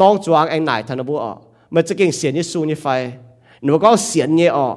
[0.00, 1.34] ต้องจวงเองไหนทันบุอะ
[1.72, 2.86] ไม่จะเก่งเสียนยิสูนี่ไฟ
[3.62, 4.68] หนูก็เสียนเนี่ยอะ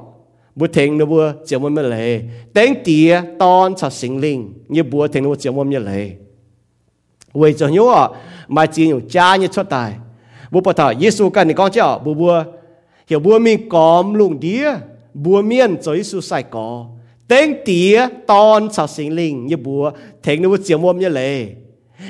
[0.57, 2.11] บุเทงหนูบัวเจียมมันไม่เลย
[2.53, 2.97] เต็งตี
[3.41, 4.39] ตอนชัดสิงลิง
[4.71, 6.05] เนี่ยบัวเทงหนูเจียมมันไม่เลย
[7.32, 8.10] 为着牛啊，
[8.48, 9.92] 买钱用家你出大，
[10.50, 12.44] 不不他耶稣跟你讲叫不不，
[13.08, 14.80] 有不面讲弄啲，
[15.22, 16.86] 不面做耶稣晒个，
[17.26, 21.56] 等啲当朝圣灵一不，听你不节目咩嚟，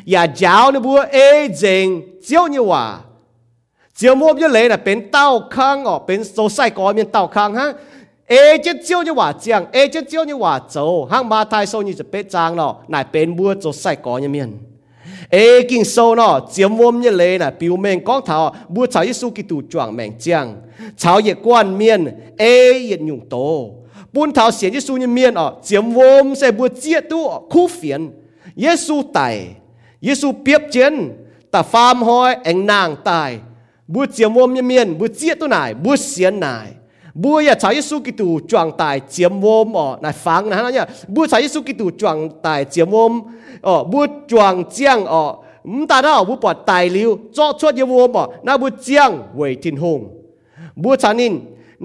[0.04, 3.00] อย่า教你不เอ正教你话，
[3.94, 7.68] 节目咩嚟啦，เป็นเต้าข้างอ๋อเป็นโซไซกอ面เต้าข้างฮะ
[8.26, 11.66] ê chứ chiêu như quả giang ê chứ chiêu như quả dấu hang ma thai
[11.66, 14.50] sâu nhưจะเป็ดจางเนาะนายเป็นบัวโจใส่ก่อยังเมียน
[15.29, 18.55] ê, kinh sâu nó, chiếm vôm như lệ là biểu mình con thảo.
[18.69, 20.61] Bùa chào Giêsu Kitô chuẩn mệnh chăng
[20.97, 22.05] chào ye quan miên,
[22.37, 23.71] ê, yết nhung tổ
[24.13, 27.67] buôn thảo xiên Giêsu như miên ở chiếm vôm sẽ bùa chia tu ờ, khu
[27.67, 28.11] phiền.
[28.55, 29.47] Giêsu tài
[30.01, 31.11] Giêsu biếp chiến,
[31.51, 33.37] ta phàm hoi, anh nàng tài.
[33.87, 36.39] Bùa chiếm vôm như miên bua chia tu bùa bua xiên
[37.23, 43.11] บัวยาชาเยซูกิตูจวงตายเจียมวมอ๋อนายฟังนะฮะเนี่ยบัวชาเยซูกิตูจวงตายเจียมวม
[43.67, 45.21] อ๋อบัวจวงเจียงอ๋อ
[45.73, 49.99] มตาดาบัวปอดตายลิวจ่อชวดเยวมอ๋อนาบัวเจียงเวทินหง
[50.83, 51.33] บัวชานิน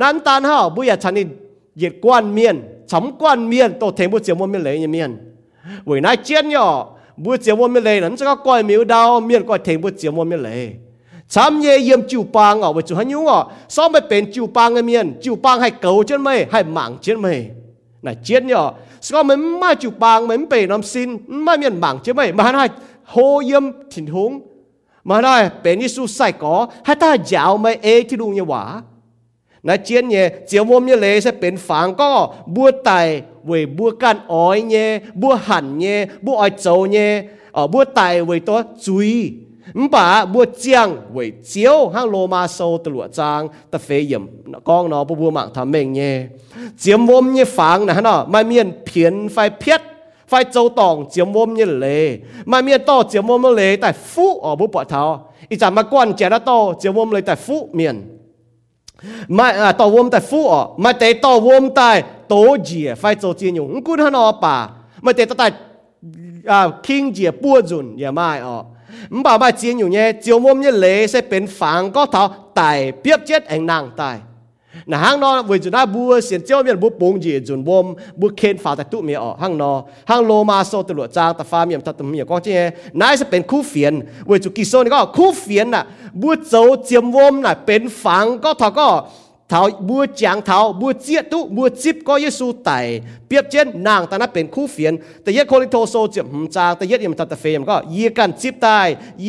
[0.00, 1.28] นั้นตานฮาบัวยาชานิน
[1.76, 2.56] เหยียดกวนเมียน
[2.92, 5.10] สำกวนเมียนโตเทงบัวเจียมวมเมียนเลยเมียน
[5.84, 6.66] เวนายเจียนย่อ
[7.24, 10.62] บัวเจียมวมเมียนเลยนั้นจะก็ก้อยมิวดาวเมียนก้อยเทงบัวเจียมวมเมียนเลย
[11.28, 13.26] chăm nhẹ yếm chịu bang ở với chú hắn nhung
[13.68, 16.98] sao mới bền chịu bang em miền chịu bang hay cầu chân mày hay mảng
[17.02, 17.50] chân mày
[18.02, 21.98] là chết nhở sao mới mà chịu bang mới bền làm xin mà miền mảng
[22.04, 22.68] chân mày mà hắn
[23.04, 24.40] hô yếm thỉnh hùng
[25.04, 28.82] mà đây bền Giêsu sai có, hay ta giáo mày ê thì đúng như quả?
[29.62, 30.86] Na chiến nhé chiều hôm
[31.20, 36.36] sẽ bền phán có bua tài về bua can ói nhé bua hẳn nhé bua
[36.36, 39.32] ói trâu nhé ở bua tài to chui
[39.90, 44.26] bà bùa chiang với chiếu hang lô ma sâu từ lụa trang ta phê yểm
[44.64, 46.26] con nó bùa mạng tham mê nhé
[46.78, 49.82] chiếm vôm như pháng nè nó mai miền phiền phải phiết
[50.28, 53.92] phải châu tòng chiếm vôm như lề mai miền to chiếm vôm như lề tại
[53.92, 57.20] phú ở bùa bỏ thảo ít chả mà quan trẻ đã to chiếm vôm lề
[57.20, 58.18] tại phú miền
[59.28, 63.14] mai à to vôm tại phú ở mai tế to vôm tại tố gì phải
[63.14, 64.68] châu chiên nhung cũng hả nó bà
[65.00, 65.52] mà tế tại
[66.44, 68.64] à kinh gì bùa dùn gì mai ở
[69.13, 72.23] 唔爸爸剪อยู่เนี่ยเจียวมุมเนี่ยเลยใช่เป็นฝังก็เท่า
[72.55, 74.11] ไต่เปียบเจ็ดเองนางไต่
[74.85, 77.83] 那行咯，为住那不先照面不崩住准我
[78.19, 83.93] 不看法的都没有行咯，行罗马说的罗章的方面他都没有讲这，那是เป็นคู่เฟียน
[84.27, 85.83] 为住กิโซนี่ก็คู่เฟียนน่ะ
[86.21, 86.53] บัวโจ
[86.85, 88.87] เจียมวมน่ะเป็นฝังก็ทอก็
[89.22, 89.22] เ
[89.54, 92.70] ท้าบัวจางเท้าบัวเจียตุบัวจิบก็เยซูไต
[93.26, 98.88] เปียบเช่นนางตาน้ะเป็นคู่เฟียน แต่เยโคลิโทโซเจียมจางแต่เยเดียมทัตเฟยมก็เยกันจิบตาย
[99.22, 99.28] เย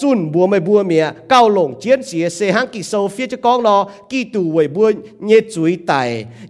[0.00, 3.76] จุนบัวไม่บัวเมียเก้าหลงเจียนเสียเสหังกิโซเฟียจะกองรอ
[4.10, 4.86] กี่ตูเวยบัว
[5.28, 5.92] เยจุยไต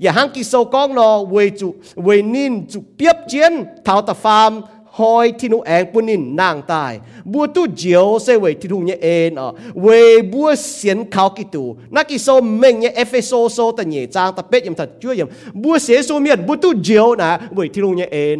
[0.03, 1.69] อย่าหังกิโซก้องรอเวยจุ
[2.05, 3.53] เวยนินจุเปียบเจียน
[3.85, 4.53] เท้าตะฟาร์ม
[4.99, 6.93] หอยที่นูแองปุ่นินนางตาย
[7.33, 9.49] บัวตู้เจียวเซเวที่ทูเนี่ยเองอ่ะ
[9.83, 9.87] เว
[10.33, 12.29] บัวเสียนเขากิตูนักกิโซ
[12.59, 18.37] เมงเนี่ยเอฟเอโซโซแต่เนี่ยจางตะเป็ดยำถัดช่วยยำบัวเสียสูเมียนบัวตู้เจียวนะเวที่ทูเนี่ยเอง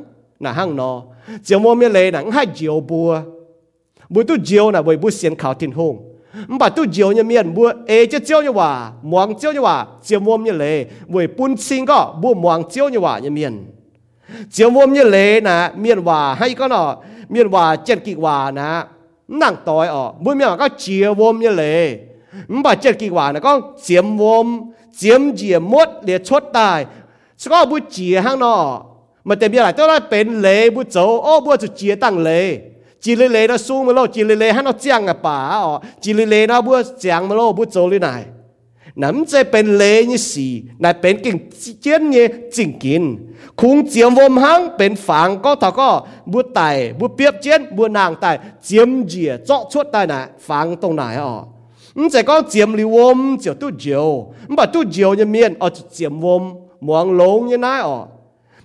[13.47, 13.76] ั่
[14.52, 16.84] เจียวมวเมียเลนะเมียนว่าให้ก็หนอ
[17.32, 18.70] เมียนว่าเจ็ดนกิว่านะ
[19.42, 21.64] นั่งต่อยออกบุญเมียก็เจียวมวเมียเล
[22.52, 23.52] มันบาเจ็ดนกิว่านะก็
[23.84, 24.48] เจียมวม
[24.98, 26.80] เจียมเจียมมดเหลียชดตาย
[27.42, 28.56] สก็บุเจียห้างนอ
[29.28, 32.32] มันเต็มยี่หลายตัวนั้นเป็นเลบุโจโอ้บุวจะเจียตั้งเล
[33.04, 35.74] จีเลเลนะสู้มาโลจีเลเลให้เราเจียงอะป่าอ๋อ
[36.04, 38.10] จีเลเลนะบุวเจียงมาโลบุโจหรือไง
[38.98, 41.50] nắm chế bên lê như xì nãy bên kinh
[41.82, 43.18] chiến như chính kín.
[43.56, 46.02] Khung chiếm vôm hăng bên phẳng có thọ có.
[46.26, 50.76] Bút tài, bút biếp chiến, bút nàng tài, chiếm dìa chọ chuốt tài nãy phẳng
[50.76, 51.46] tông nãy ọ
[51.98, 55.70] nhưng chỉ có chiếm lưu vôm chiều tu chiều mà tu chiều như miền ở
[55.94, 58.08] chiếm vôm muang lông như nãy ọ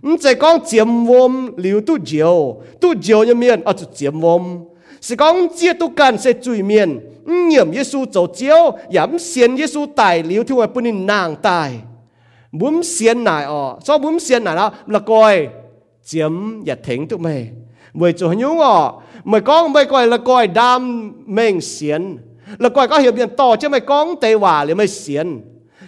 [0.03, 4.59] nhưng chỉ có chiếm vôm liu tu chiều tu chiều như miền ở chiếm vôm
[5.03, 6.89] 是讲这都干是罪面，
[7.27, 11.69] 唔念耶稣做招，也唔信耶稣大了，天会不能难大。
[12.53, 15.49] muốn xiên này ở so muốn xiên này đó là coi
[16.05, 16.33] chiếm
[16.65, 17.51] nhật thính tụi mày
[17.95, 18.93] mày chủ nhúng ở
[19.25, 22.19] mày có mày coi là coi đam mình xiên
[22.59, 25.41] là coi có hiểu biển to chứ mày có tây hòa là mày xiên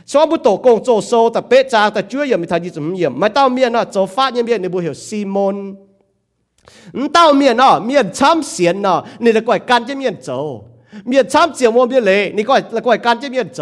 [0.07, 2.95] so bút tổ công chỗ sâu tập bế trang tập chúa giờ thấy gì chấm
[2.95, 5.75] hiểm mày tao miền nó chỗ phát nhân miền này bù hiểu Simon
[7.13, 10.31] เต้าเมียนอะเมียนช้ำเสียนอะนี่ละก่อยการจะเมียนโจ
[11.09, 13.61] เมียนช้ำเสียงมัวเมียนเลยนี่ก่อยละก่อยการจะเมียนโจ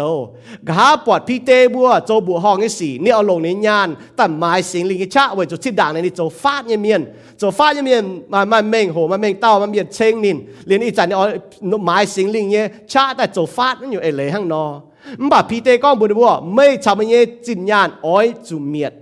[0.67, 7.01] กหาปอดพีเตบัวโจบุหองไอ้สีนี่เอาลงในยานแต่หมายสิยงลิงกิชะไว้จุดที่ด่างในนี่โจฟาดเนี่ยเมียน
[7.39, 10.37] โจฟาดเนี่ยเมียนมามาเม่งโหมาเม่งเต้ามาเมียนเชงนิน
[10.67, 11.25] เรียนอีจันเนี่ยเอา
[11.85, 14.65] หมายสิยงลิงเนี่ยชะแต่โจฟาดนั่นอยู่เอ้เลยห้างนอ
[15.21, 18.93] มบ่าพีเตก้องบุญบัวไม่ชาวเมียจินยานอ้อยจุเมียด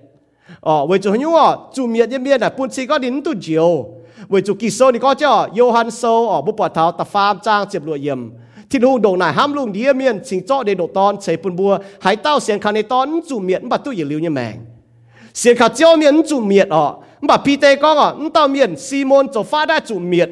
[0.61, 1.99] ลยข้างนอ mà phi tê con bùn bùa mấy chào mấy nhé chín nhàn oi chủ
[1.99, 3.23] miệt ờ với chủ nhung ờ chủ miệt như miệt là bùn chỉ có đến
[3.25, 3.87] tu chiều
[4.29, 7.39] với chủ kỳ sâu thì có cho Johan sâu ở bút bọt tháo tập phàm
[7.45, 8.31] trang chụp lụa yểm
[8.71, 11.57] thiên hùng đồng này ham lùng đĩa miền chính cho để độ ton chế bùn
[11.57, 14.57] bùa hãy tao xiên khăn này ton chủ miệt mà tu yên lưu như mèng
[15.35, 19.27] xiên khăn chiếu miệt chủ miệt ờ mà phi tê con ờ tao miệt Simon
[19.35, 20.31] cho phát ra chủ miệt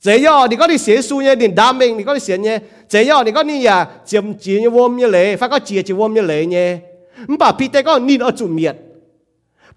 [0.00, 6.82] 这样你讲你写书呢，你打命，你讲你写呢，这样你讲你呀，接接我们来，发个接接我们来呢，
[7.28, 8.87] 唔把皮带讲你要做灭，本身讲南这讲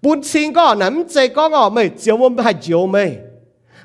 [0.02, 3.16] bốn xin có nắm chơi có ngỏ mày chiếu vô hay chiếu mày.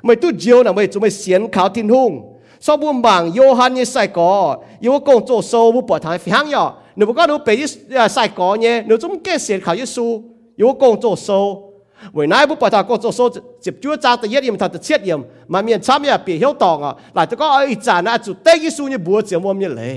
[0.02, 3.54] Mày tu chiếu nào mày chúng mày xiên khảo thiên hùng, sau buôn bảng yêu
[3.54, 6.82] han như sai có yêu công chỗ sâu bu bỏ thái phi hăng nhỏ.
[6.96, 10.22] Nếu mà có đủ bể à, sai có nhé nếu chúng kết xiên khảo yêu
[10.56, 11.72] yêu công chỗ sâu.
[12.12, 13.28] Vì nay bu bỏ thái công chỗ sâu
[13.62, 16.38] chụp chúa cha tự yết yểm thật tự chết yếm mà miền chăm nhà bị
[16.38, 19.40] hiếu tòng à lại tôi có ai trả nãy chủ tế yêu như búa chiếu
[19.40, 19.94] vô như lệ.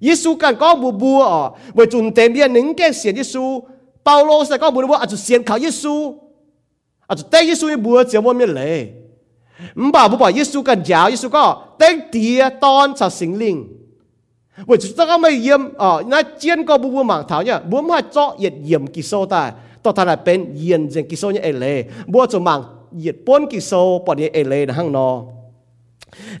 [0.00, 1.42] Yêu cần có bùa bùa à
[1.74, 3.62] vì chúng tìm biết những kết xiên yêu
[4.02, 6.14] 保罗是讲不我，啊就先靠耶稣，
[7.06, 8.88] 啊就带耶稣一步就往面来。
[9.76, 13.68] 唔把不把耶稣跟教，耶稣讲等地当查圣灵。
[14.66, 17.60] 我就这个没验哦，那见过不不盲头呢？
[17.70, 21.38] 不嘛做也验几数的，到他那边验证几数呢？
[21.42, 25.26] 哎嘞，不就盲也本几数，本也哎嘞那行喏。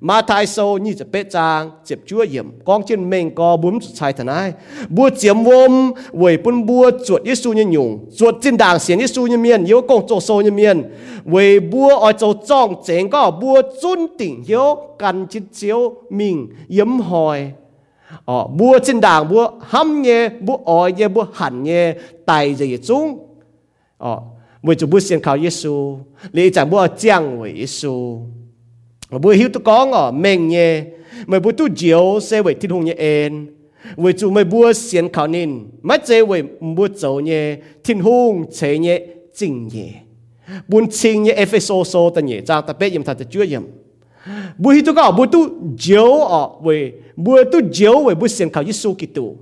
[0.08, 4.48] มาทายโซนี่จะเป๊ะจางเจ็บชั่วเยี่ยมกองเช่นเมงกอบุ้มชายทนาย
[4.96, 5.72] บัวเจียมวม
[6.18, 7.88] เวยปุ่นบัวจวดยิสูยันยุง
[8.18, 10.76] จวดจินด่างเสียนยิสูยันเมียนเยวกงโจโซยันเมียน
[11.30, 14.68] เวยบัวออยโจจ้องเจงก็บัวจุนติ่งเยว
[15.00, 15.80] กันจิตเจียว
[16.18, 16.36] มิง
[16.76, 17.38] ยิ้มหอย
[18.28, 19.42] อ๋อบัวจินด่างบัว
[19.72, 21.82] ห้ำเย่บัวออยเย่บัวหันเย่
[22.26, 23.06] ไตจะเย่จุง
[24.04, 24.12] อ๋อ
[24.62, 25.74] เวยจะบัวเสียนข่าวยิสู
[26.32, 28.39] เลยจากบัวเจียงเวยยิสู mà
[29.19, 30.83] bữa hiếu tôi có ngỏ mèn nhé
[31.27, 33.47] mày bữa tôi chiếu xe về thiên hùng nhé en.
[33.97, 35.51] Vì chủ mày bữa xiên khảo nín
[35.81, 36.43] mà chế về
[36.75, 38.99] bữa dấu nhé thiên hùng chế nhé
[39.35, 39.93] chính nhé
[40.67, 43.63] buồn chính nhé Ephesos so ta nhé trang ta biết yếm ta chưa yếm.
[44.57, 48.49] Bữa hiếu tôi có bữa tôi chiếu ở về bữa tôi chiếu về bữa xiên
[48.49, 49.35] khảo Giêsu Kitô.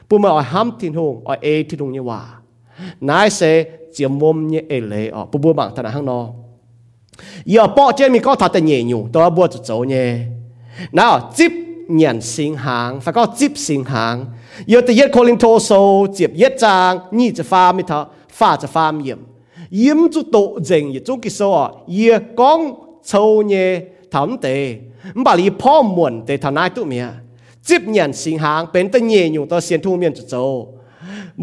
[0.10, 2.22] ปุ่มอ่อยห้ำทิ้งหงอ่อยเอทิ้งหงเนี่ยว่า
[3.10, 3.42] นายเส
[3.94, 6.28] เจียมวมเนี่ยเอเลยอ๋อปุ่มบัวบางทางข้างนอก
[7.52, 10.08] อย่าปอเจมีก็ทัดแต่เหนียวตัวบัวจะโจเนี่ย
[10.98, 11.08] น่า
[11.38, 11.54] จิบ
[11.94, 14.16] เหนียนสิงหางฝากก็จิบสิงหาง
[14.70, 15.72] อย่าแต่เย็ดโคลิงโทโซ
[16.14, 18.04] เจ็บเย็ดจางนี่จะฟ้าไม่เถอะ
[18.38, 19.20] ฟ้าจะฟ้าเยี่ยม
[19.84, 22.60] ยิ้มจุโตเจงอย่าจุกิโซอ่ะอย่ากอง
[23.08, 23.12] โช
[23.48, 23.68] เนี่ย
[24.14, 24.56] ทำเตะ
[25.16, 26.96] มันบาลีพ่อมวนเตะทนายตุ้ม
[27.69, 30.35] จิบเนียนสิงหางเป็นตะเยอยู่ต่อเสียนทุ่งเมียนจะโจ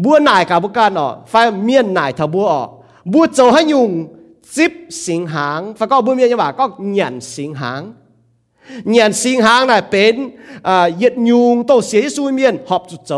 [0.02, 2.62] บัวนายกับบุกันอะไฟเมียนนายทบัวอะ
[3.12, 3.90] บัวโจให้ยุง
[4.54, 4.72] จิบ
[5.06, 7.82] สิงหางฟ้าก็บัวเมียนยังว่าก็เนียนสิงหาง
[8.88, 10.14] เนียนสิงหางน่ะเป็น
[10.68, 13.12] อ่าเย็ดยุงโตเสียสูเมียนหอบจุดโจ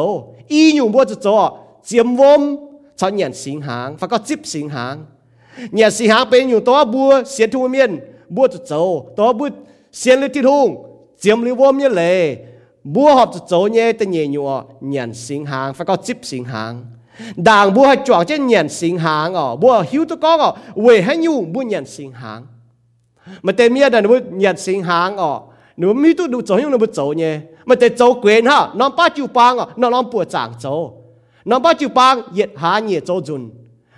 [0.53, 1.51] อีอยู่บัวจุดโจอะ
[1.87, 2.43] เจียมวม
[2.99, 4.95] ชาวเนียนสิงหางฟ้าก็จิบสิงหาง
[5.73, 7.91] เนียนสิงหางเป็นอยู่ตัวบัวเสียทุ่งเมียน
[8.35, 8.73] บัวจุดโจ
[9.17, 9.49] ตัวบัว
[9.99, 10.67] เสียนฤลยที่ทุ่ง
[11.21, 12.21] เจียมลิวมเนี่ยเลย
[12.93, 16.85] búa họp chỗ nhé, tên nhẹ nhụa nhận sinh hàng phải có chip sinh hàng
[17.37, 19.57] đảng búa hay chọn trên nhận sinh hàng ở à.
[19.57, 20.37] búa hiếu tôi có à.
[20.37, 22.47] ở về hay nhu búa nhận sinh hàng
[23.43, 25.41] mà tên mía đàn búa nhận sinh hàng ở à.
[25.77, 27.41] nếu mi tu đủ chỗ nhưng nó búa chỗ nhé.
[27.65, 28.69] Mà tên chỗ quyền ha.
[28.75, 30.93] Nó ba chịu bang ở nó làm búa chẳng chỗ
[31.45, 33.51] nó ba chịu bang yết hà nhẹ châu dùn.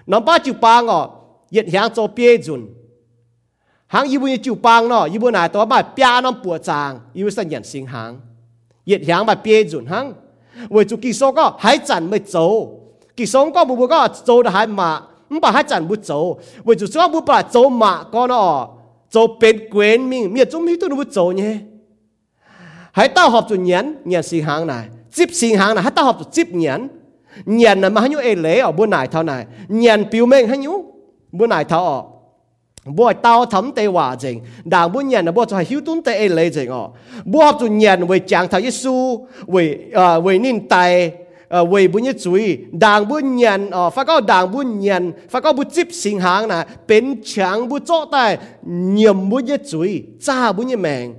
[0.07, 1.09] Nó ba chịu bang ở
[1.51, 2.67] yết hà chỗ bia dùn.
[3.87, 7.31] Hàng ibu như chịu bang nó ibu này tôi bảo bia nó búa chẳng ibu
[7.31, 8.21] sẽ nhận sinh hàng
[8.87, 10.13] nhiệt hàng mà bia dùn hăng
[10.69, 12.81] với chú kỳ số có hai chẳng mới châu
[13.17, 15.97] kỳ số có bù bù có châu đã hai mà không bà hai chẳng bù
[15.97, 18.69] châu với chú số bù bà châu mà con nó
[19.11, 21.57] châu bên quen mình miệt chúng mi tôi bù châu nhé
[22.93, 26.05] hãy tao họp chú nhắn nhắn xin hàng này chip xin hàng này hãy tao
[26.05, 26.89] họp chú chip nhắn
[27.45, 30.59] nhắn là mà hãy nhu ê ở bữa này thao này nhắn biểu mệnh hãy
[30.59, 30.85] nhu
[31.33, 32.12] bữa này thao
[32.87, 36.15] bùa tao thấm tế hòa chính đảng bùa nhận là bố cho hiếu tuân tê
[36.15, 36.89] ê lê chính ọ
[37.25, 41.13] bùa hợp tụ nhận về chàng thầy Giêsu về ờ, về nín tài
[41.49, 45.41] ờ, về bùa nhất chuối đảng bùa nhận ờ phát có đảng bùa nhận phát
[45.41, 46.65] có bùa chip sinh hàng nè.
[46.89, 51.15] Bên chàng bùa cho tài nhiệm bùa nhất chuối cha bùa nhất mèn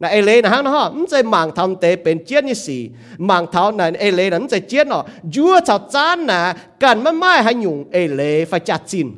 [0.00, 2.54] na ai lấy na hang nó ha nó sẽ mang tham tế bên chết như
[2.54, 5.04] gì mang thảo na ai lấy nó sẽ chết nó.
[5.32, 9.12] Chúa chào chán na cần mà mai hay nhung ai lấy phải chặt chín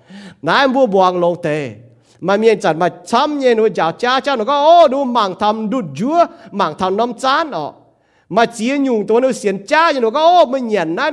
[0.42, 1.72] nãy bu buông lông tê
[2.20, 5.34] mà miền chặt mà chăm nhẹ nó giáo cha cha nó có ô nó mang
[5.40, 7.72] tham đút chúa mang tham nắm chán ọ
[8.28, 11.10] mà chỉ nhungตัวnó xiên cha nó có ô mình nhận nãy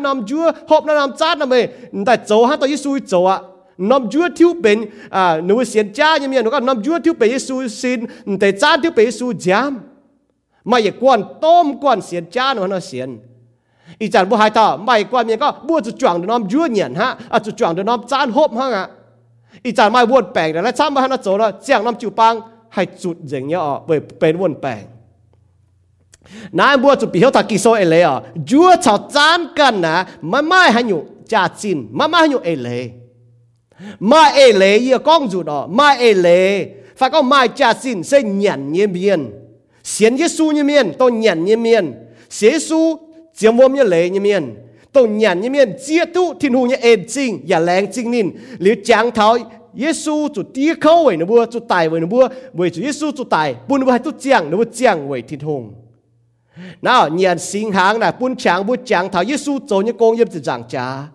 [10.68, 13.08] ไม่กวนต้มกวนเสียนจ้าหนูนะเสียน
[14.00, 18.86] อีจันบุหายต่อไม่กวนเมียก็บัวจุดจวงเดน้อมยั่วเหนียนฮะอะจุดจวงเดน้อมจานหบฮะ
[19.64, 22.34] อีจันไม่วนแปลงแต่ละช้ำมาฮะนะโจละเจียงน้ำจิวปัง
[22.74, 23.74] ให้จุดอย่างเงี้ยอ๋อ
[24.18, 24.82] เป็นวนแปลง
[26.58, 28.16] นายบัวจุดปีเขาถักกิโซเอเลยอะ
[28.50, 29.96] ยั่วชาวจานกันนะ
[30.28, 31.00] ไม่ไม่ให้อยู่
[31.32, 32.82] จ่าจินไม่ไม่ให้อยู่เอเลย
[34.10, 36.52] มาเอเลยยี่ก้องจุดอ๋อมาเอเลย
[36.98, 39.20] ฝากก็มาจ่าจินเส้นหยันเยี่ยมเยี่ยน
[39.87, 41.83] 显耶稣一面，到人一面，
[42.41, 42.97] 耶稣
[43.33, 44.55] 将我们嚟一面，
[44.91, 49.37] 到人一面，接到天父嘅眼睛，也亮精灵，你讲头
[49.73, 52.17] 耶稣就低口为你不，就大为你不，
[52.53, 55.73] 为住耶稣就大，本不系都讲，你不讲为天父。
[56.81, 61.07] 嗱，人心行嗱，本讲不讲头，耶稣做嘅工业就涨价。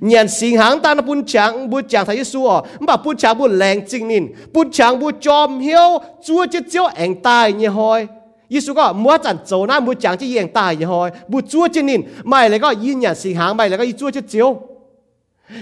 [0.00, 3.58] nhân sinh hàng ta nó bún chẳng bún chẳng thấy xua mà bún chẳng bún
[3.58, 8.08] leng chính nín bún chẳng bún chom hiếu chúa chết chiếu ảnh tài như hồi
[8.50, 11.68] Giêsu có mua chẳng dấu na mua chẳng chỉ ảnh tài như hồi bún chúa
[11.72, 14.60] chết nín mày lại có yin nhân sinh hàng mày lại có chúa chết chiếu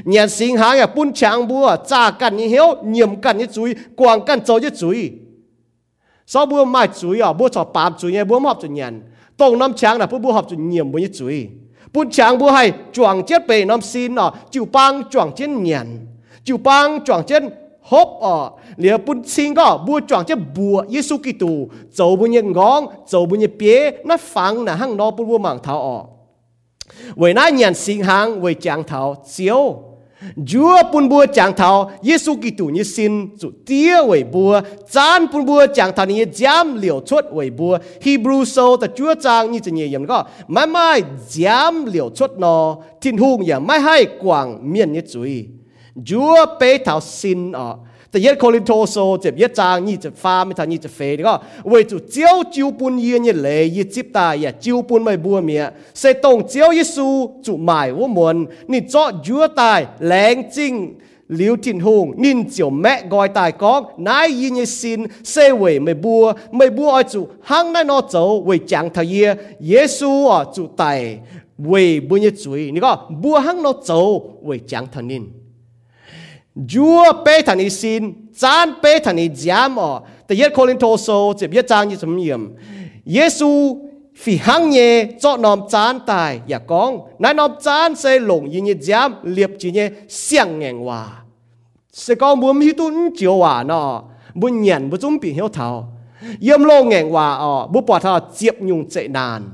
[0.05, 3.75] nhân sinh hàng à bún chẳng bún cha cần như hiếu nhiệm cần như chuối
[3.97, 5.13] quảng cần dấu như chuối
[6.27, 9.03] sau bún mai chuối à bún cho bám chuối nghe bún họp cho nhân
[9.37, 11.49] tông năm chẳng là bún bún họp cho nhiệm bún như chuối
[11.94, 12.64] ปุ่นช้างบัวให้
[12.96, 15.88] จวงเจ็ดไปน้ำซีนอ่ะจิวปังจวงเจ็ดเหนียน
[16.46, 17.44] จิวปังจวงเจ็ด
[17.92, 18.36] ฮบอ่ะ
[18.78, 21.54] เหลือปุ่นซิงก็บัวจวงเจ็ดบัวเยซูกิตู
[21.96, 25.98] โจบุญยังงองโจบุญยังเปียนั่นฟังนะห้างนอปุ่นบัวมังเท้าอ่ะ
[27.18, 29.02] เวน่าเหนียนสิงหางเวจางเท้า
[29.32, 29.62] เจียว
[30.48, 34.62] Chúa bún bùa chẳng thảo Giêsu Kitô như xin chủ tia为 bùa
[34.92, 39.52] Chán bún bùa chẳng thảo như giam liều chuột为 bùa Hebrew sâu ta Chúa trang
[39.52, 43.80] như thế nhẹ yếm có Mai mai giam liều chuột nó Thiên hùng ya mai
[43.80, 45.48] hai quảng miền như chuối
[46.06, 51.17] Chúa bế thảo xin ở แ 就一可能拖數，就一張二就花，咪就二就肥。
[51.17, 60.97] 你講為做朝朝半夜日嚟，一接大日朝半咪半夜，食當朝一數做埋我們，你作住大領精。
[61.33, 65.95] Liêu Thiên Hùng nên chiếu mẹ gọi tài có nãy yên như xin xe về mày
[65.95, 70.45] bùa, mày bùa ai chủ hăng nay nó cháu về chẳng thầy ye Giêsu à
[70.55, 71.19] chủ tài
[71.59, 75.23] về bua như chuối nè có bùa hăng nó cháu về chẳng thầy nên
[76.69, 80.79] Chúa bê thần ý xin chán bê thần ý giám ở Tại yết cô linh
[80.79, 82.49] thô sô chỉ biết trang như chấm nhiệm
[83.07, 83.77] Giê-xu
[84.17, 88.61] phi hăng nhẹ cho nòm chán tài Dạ con Nãy nòm chán sẽ lồng như
[88.61, 91.07] như giám Liệp chỉ như siang ngàn hòa
[91.93, 94.03] sẽ có muốn hi tu chiều hòa nọ,
[94.35, 95.93] muốn nhận muốn chuẩn bị hiếu thảo.
[96.41, 99.51] Yếm lô ngẹn hòa ở bố bỏ thảo chiếp nhung chạy nàn.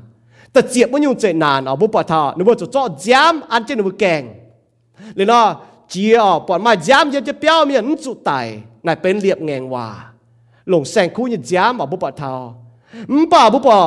[0.52, 3.78] Ta chiếp nhung chạy nàn ở bố bỏ thảo nếu bố cho giám ăn trên
[3.78, 4.28] nó kèng
[5.14, 8.30] nên nó chỉ ở bỏ mà giám giờ จะเปียวมีนจุไต
[8.86, 9.86] นายเป็นเรียบแงงว่า
[10.68, 12.32] หลงแสงคู่เนี่ยย้ำอ่บุปผา
[13.12, 13.78] 唔ป่าบุปผา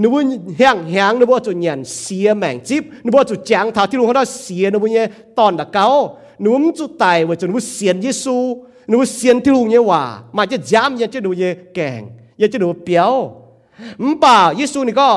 [0.00, 0.22] นึกว่า
[0.56, 5.06] แห้งแห้งนึกว่าจุนยันเสียแมงจิบนึกว่าจุจางเทาที่ลุงเขาได้เสียนึกว่าเนี่ย
[5.38, 5.86] ตอนตะเกา
[6.42, 8.36] นึกว่าจุไตว่าจนึกว่าเสียนเยซู
[8.88, 10.02] นึกว่าเสียนที่ลุงเนี่ยว่า
[10.36, 12.00] มาจะย้ำยังจะดูเนี่ยแกง
[12.40, 13.12] ยังจะดูเปียว
[14.04, 15.10] 唔ป่าเยซูนี่ก็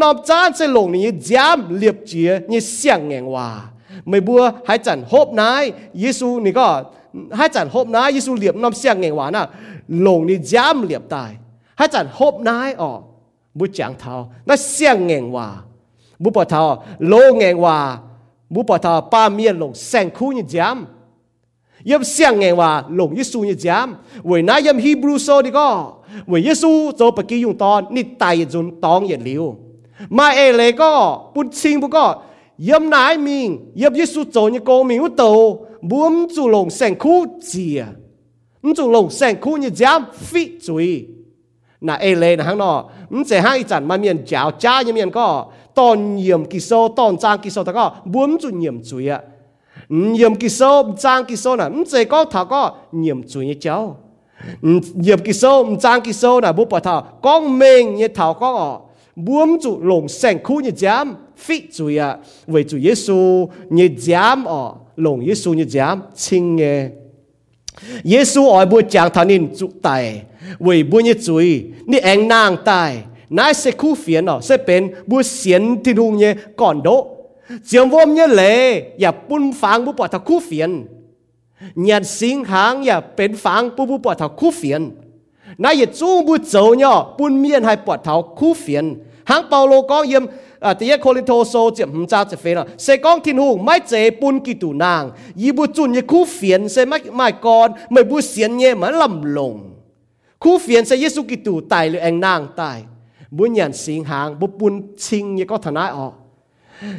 [0.00, 1.00] นอบจานใส่ลงนี่
[1.30, 3.48] ย้ำเรียบเจียนี่เสียงแงงว่า
[4.08, 5.62] ไม่บัวห้จันโฮบนาย
[6.02, 6.66] ยิสูนี่ก็
[7.36, 9.44] ให้จันโฮบนายยิสูเหลียบน้ำเสียงไงหวานะ
[10.06, 11.30] ลงนี่ย้ำเหลียบตาย
[11.78, 13.00] ให้จันโฮบนายออก
[13.58, 14.14] บุจางเทา
[14.48, 15.48] นั่นเสียงเงหว่า
[16.22, 16.60] บุปผา
[17.08, 17.78] โลงเงหว่า
[18.54, 23.88] บุปผาป้าเมียนลงแสงคู่นี่ย้ำยมเสียงไงหว่าหลงยิสูนี่ย้ำม
[24.26, 25.68] เวยนายมฮีบรูโซนี่ก็
[26.28, 29.44] เวยเยซูโจปกิยุงตอนนี่ตายจนตองเหยีเหลียว
[30.16, 30.90] มาเอเลก็
[31.34, 32.04] ปุ่นชิงบุก็
[32.58, 36.98] yếm nái mình yếm Giêsu tổ như cô mình út tổ buông chủ lồng sành
[36.98, 37.84] khu chìa.
[38.76, 41.06] Chú lồng sành khu như giám phi chuy
[41.80, 44.92] na ê lê na hang nọ ừm sẽ hai chẳng mà miền cháo cha như
[44.92, 48.84] miền có tòn nhiệm kỳ sô, tòn trang kỳ sô ta có chú chủ nhiệm
[48.84, 49.20] chuy ạ.
[49.88, 53.54] Nhiệm kỳ sô, trang kỳ sô nà ừm sẽ có thảo có nhiệm chuy như
[53.60, 53.96] cháu.
[54.94, 58.80] Nhiệm kỳ sô, trang kỳ sô nà bố bà thảo con mình như thảo có
[59.16, 62.18] buông chú lồng sành khu như giám 非罪啊，
[62.48, 66.90] 為住耶穌你講哦，龍耶穌你講清嘅。
[68.04, 70.00] 耶穌愛不講他念主大，
[70.60, 72.88] 為不你罪，你應當大。
[72.88, 72.92] นาย
[73.38, 76.88] นายเสคูเฟียนอ๋อเสเป็นบุเสียนที่ดูเนี่ยก่อนโด
[77.66, 78.56] เจียมวมเนี่ยเลย
[79.00, 80.70] อย่าปุ้นฟังบุปผาทักคูเฟียน
[81.84, 84.82] หยัดสิงหางอย่าเป็นฟังปุบุปผาทักคูเฟียน
[85.64, 88.84] นายจู้บุเจ้าเนี่ยปุ้นเมียนให้ปวดเท้าคู่เฟียน
[89.30, 90.24] หางเปาโลก็เยี่ยม
[90.65, 94.09] à第一 Corinto số chỉ không cha chỉ phê là sẽ con thiên hùng mai chế
[94.09, 98.03] bún kỳ tù nàng y bu chun như khu phiền sẽ mai mai con mai
[98.03, 99.73] bu xiên nhé mà lầm lồng
[100.39, 102.83] khu phiền sẽ Giêsu kỳ tù tài lệ anh nàng tài
[103.31, 106.11] bu nhận sinh hàng bu bún chinh như có thằng ai ọ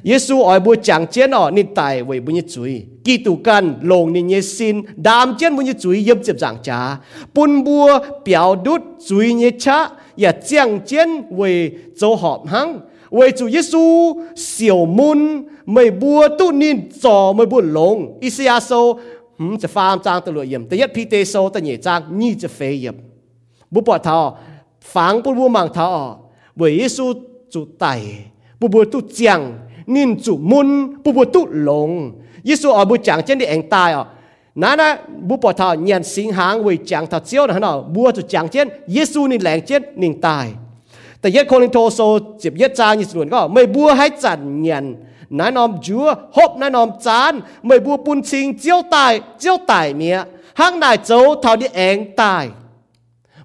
[0.04, 3.78] Giêsu ở bu chẳng chiến ọ nên tài với bu như chuối kỳ tù căn
[3.82, 6.96] lồng nên như xin đam chiến bu như chuối yếm chụp giảng trả
[7.34, 12.80] bún bua biểu đút chuối như cha 也降尖为走好行。
[13.18, 13.72] 为主耶稣
[14.34, 14.58] 小
[14.98, 14.98] 门
[15.72, 18.70] ไม่บัวตุนินจอไม่บัวลงอิสยาโซ
[19.38, 22.96] หืมจะฟามจางตลอดเยี่ยมแต่ยัดพีเตโซแต่เนี่ยจางนี่จะเฟยเยี่ยม
[23.72, 24.20] บุปผาทอ
[24.92, 25.96] ฝังปุบัวมังทอ
[26.60, 26.98] 为耶稣
[27.52, 27.84] 主ไต
[28.60, 29.40] ปุบัวตุเจียง
[29.94, 30.68] นินจุมุน
[31.02, 31.90] ปุบัวตุลง
[32.48, 34.04] 耶稣อ๋อบุจังเจนได้เองตายอ๋อ
[34.62, 34.88] นั่นนะ
[35.28, 40.46] บุปผาเนียนสิงหาง为จังทัดเจียวนะฮะเนาะบัวจุจังเจน耶稣นี่แหลงเจนนิ่งตาย
[41.19, 41.99] แต่ยัดโคลินโทโซ
[42.41, 44.85] จีบยัดจางยี่ส่วนก็ไม่บัวให้จันเงียน
[45.37, 46.05] นายนอมจัว
[46.37, 47.33] ฮบนายนอมจาน
[47.65, 50.17] ไม่บัวปุนชิงเจียวตายเจียวตายเมีย
[50.59, 51.11] ห้างนายโจ
[51.41, 52.45] เท่าที่เองตาย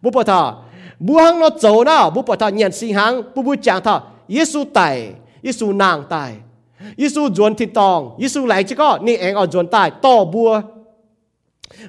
[0.02, 0.40] บุปผา
[1.06, 3.94] บัวห้างนอโจนะบุปผาเงียนสิหังบุบัวจางท่า
[4.32, 4.96] เยซูตาย
[5.44, 6.32] เยซูนางตาย
[6.98, 10.50] เยซูจวนทิตองเยซูไหลจิก็นี่เองเอาจวนตายต่อบัว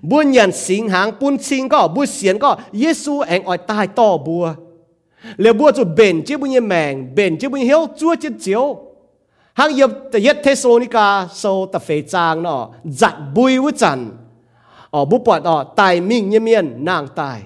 [0.10, 4.46] บัวเงียนสิงหางปุนชิงก็บัวเสียนก็เยซูเองเอาตายต่อบัว
[5.38, 8.30] liệu bua cho bền chứ bao nhiêu mèng bền chứ bao nhiêu hiếu chúa chứ
[8.40, 8.78] chiếu
[9.54, 14.12] hàng yếm ta yết Thessalonica, so ta phê trang nó giặt bùi với chăn
[14.90, 17.42] ở bút bọt ở tài mình như miên nàng tài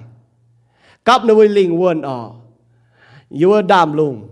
[1.04, 2.30] cắp nơi với linh quân ở
[3.28, 4.28] yếu đàm lùng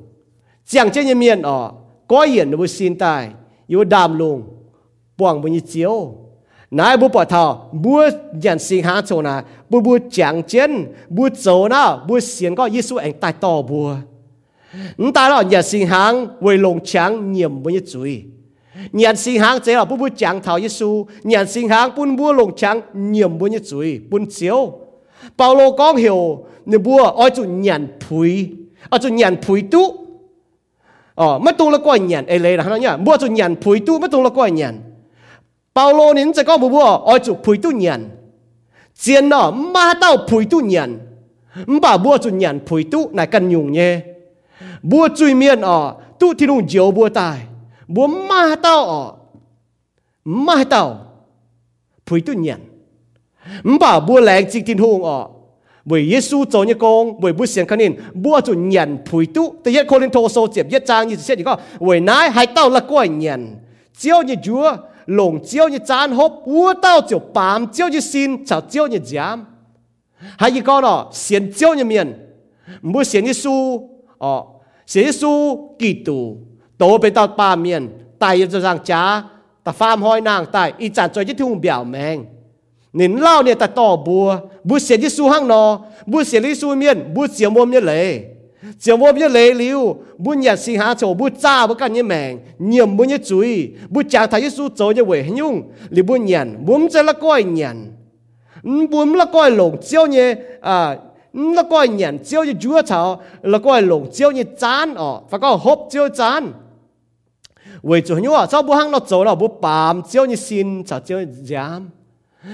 [0.66, 1.72] chẳng chứ như miên ở
[2.08, 3.30] có hiển nó với xin tài
[3.66, 4.42] yếu đàm lùng
[5.16, 6.14] buông bao nhiêu chiếu
[6.70, 8.02] nãy bố bỏ thọ bố
[8.42, 12.68] nhận sinh hạ chỗ na bố bố chẳng chiến bố chỗ na bố xiên có
[12.70, 13.94] Giêsu anh tại to bố
[14.96, 18.24] chúng ta đó nhận sinh hạ với lòng chẳng nhiệm với nhất chuối
[18.92, 22.32] nhận sinh hạ thế là bố bố chẳng thảo Giêsu nhận sinh hạ bố bố
[22.32, 24.72] lòng chẳng nhiệm với nhất chuối bố chiếu
[25.38, 28.50] Paulo có hiểu nếu bố ở chỗ nhận phùi
[28.88, 30.06] ở chỗ nhận phùi tu.
[31.14, 33.80] Ờ mất tu là coi nhận ấy lấy là nó nhá bố chỗ nhận phùi
[33.80, 34.80] tu, mất tu là coi nhận
[35.76, 38.08] bao lô nín sẽ có bố bố ôi chủ phùi tu nhàn
[38.94, 40.98] chiến nó ma tao phùi tu nhàn
[41.82, 42.30] bà bố chủ
[42.84, 44.00] tu này cần nhung nhé
[44.82, 47.38] bố chui miên ở tu thì nung diều bố tài
[47.88, 49.12] bố ma tao ở
[50.24, 51.06] ma tao
[52.06, 52.60] phùi tu nhàn
[53.80, 54.00] bà
[54.52, 55.28] chỉ tin hùng ở
[55.84, 56.02] bởi
[57.20, 60.28] bởi bút xiên khăn nên bùa chủ nhận phủi tu từ yết cô lên thô
[60.28, 63.56] sâu chẹp yết trang như thế gì có bởi nái hai tao là quay nhận
[63.98, 64.76] chiếu như chúa
[65.06, 68.98] lồng chiếu như chán hốp u tao chiều bám chiếu như xin chào chiếu như
[69.04, 69.44] giám
[70.38, 72.12] hay như con đó xiên chiếu như miền
[72.82, 73.88] mua xiên như su
[74.18, 74.42] ờ
[74.86, 76.36] xiên như su kỳ tù
[76.78, 77.88] tổ bên tao ba miền
[78.18, 79.22] tay cho rằng chá
[79.64, 82.24] ta phàm hoi nàng tay y chán cho chiếc thùng biểu mèng
[82.92, 86.54] nín lao nè ta tỏ bùa bùa xiên như su hăng nó bùa xiên như
[86.54, 88.24] su miền bùa xiên mua miền lệ
[88.78, 92.02] chiều mua biết lấy liu bu nhận sinh hạ chỗ bu cha bu căn như
[92.02, 96.16] mèn nhiệm bu như chuối bu chàng thấy su chỗ như vậy nhung li bu
[96.16, 97.92] nhận buông chơi là coi nhận
[98.90, 100.96] buông là coi lồng chiếu như à
[101.32, 105.38] là coi nhận chiếu như chúa cháu là coi lồng chiếu như chán ọ và
[105.38, 106.52] có hộp chiếu chán.
[107.82, 110.84] Vậy chủ nhung à sao bu hăng nó chỗ là bu bám chiếu như xin
[110.84, 111.90] cháu chiếu như giám.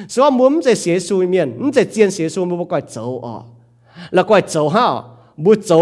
[0.08, 3.42] Số muốn chơi xế xui miền, muốn chơi chiên xế xui bu coi chỗ ọ
[4.10, 4.88] là coi chỗ ha
[5.44, 5.72] บัวโจ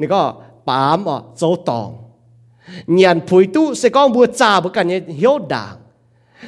[0.00, 0.22] นี่ก็
[0.68, 1.88] ปามอะโจตอง
[2.92, 5.74] เงียนผุยตู้เสก้องบัวจ่าบุกันเนี่ยเหี้ยวด่าง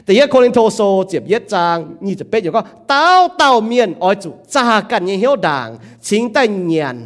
[0.05, 5.69] แต่ยัโคลินโทโซเจ็บเย็ดจางนี่จะเป็ดอยู่ก็เต้าเต้าเมียนอ้อยจุจากันเนี่ยเหี้ยวด่าง
[6.07, 6.97] ชิงแต่เงียน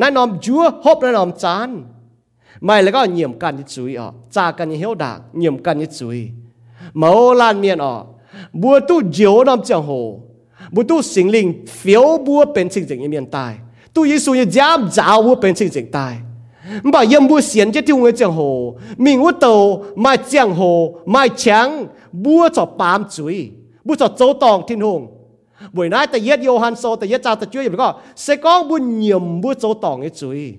[0.00, 1.70] นั่นนอมจัวฮบนั่นนอมจาน
[2.64, 6.18] ไม่แล้วก็เหยี่ยมกันยิ่จุยอะจากันยี่เหี้ยวด่างเหยี่ยมกันยิ่จุย
[6.98, 7.94] เมาลานเมียนอะ
[8.60, 9.90] บัวตู้เจียวนอมเจียงโห
[10.74, 11.46] บัวตู้สิงลิง
[11.76, 13.52] เฟียวบัวเป็นสิ่งจางเมียนตาย
[13.94, 16.16] tu Giêsu như giám giáo vô bên trên chính tai
[16.92, 20.94] bà yếm bu xiên chết tiêu người chẳng hồ mình vô tàu mai chẳng hồ
[21.06, 23.50] mai chẳng bùa cho bám chuối
[23.84, 25.06] bùa cho dấu tòng thiên hùng
[25.72, 28.62] buổi nay ta yết Johan so ta yết cha ta chúa yếm có sẽ có
[28.62, 30.54] bùa nhiệm bùa dấu tòng cái chuối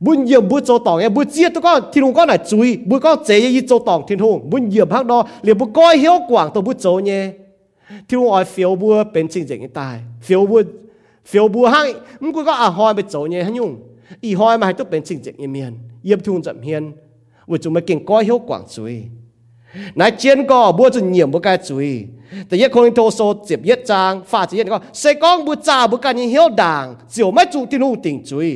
[0.00, 2.78] bùa nhiệm bùa dấu tòng cái bùa chia tôi có thiên hùng có này chuối
[2.86, 5.98] bùa có chế y dấu tòng thiên hùng bu nhiệm hắc đó liền bu coi
[5.98, 7.30] hiếu quảng tôi bu dấu nhé
[8.08, 10.46] thiên hùng ai phiếu bùa bên trên chính tài phiếu
[11.26, 13.76] phiếu bùa hay cũng có à hoài bị chỗ nhẹ hắn nhung?
[14.20, 16.92] Y hoài mà hay tốt bền chính diện yên miền yếm thun chậm hiền.
[17.46, 19.02] Vừa chúng mới kinh coi hiếu quảng suy
[19.94, 22.06] nãy chiến có bùa chừng nhiệm bùa cái suy
[22.48, 28.48] แต่ยัดคนอินโทโซเจ็บยัดจางฝ่าเจ็บยัดก็เสกองบูจาบุกันยิ่งเหี้ยวด่างเจียวไม่จูที่นู่ติ่งจุย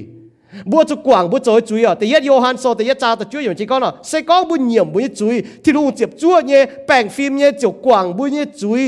[0.72, 0.96] บัจะ
[1.70, 8.84] จุยอ่ะแต่ยัดโยฮันโซแต่ยัดจ้าแต่จุยอย่างที่ก่อนอ่ะเสกองบุญเหยี่ยมบุญจุยที่ลุงเจ็บจ้วเนี่ยแบ่งฟิล์มเนี่ยจะกว่างบุญเนี่ยจุย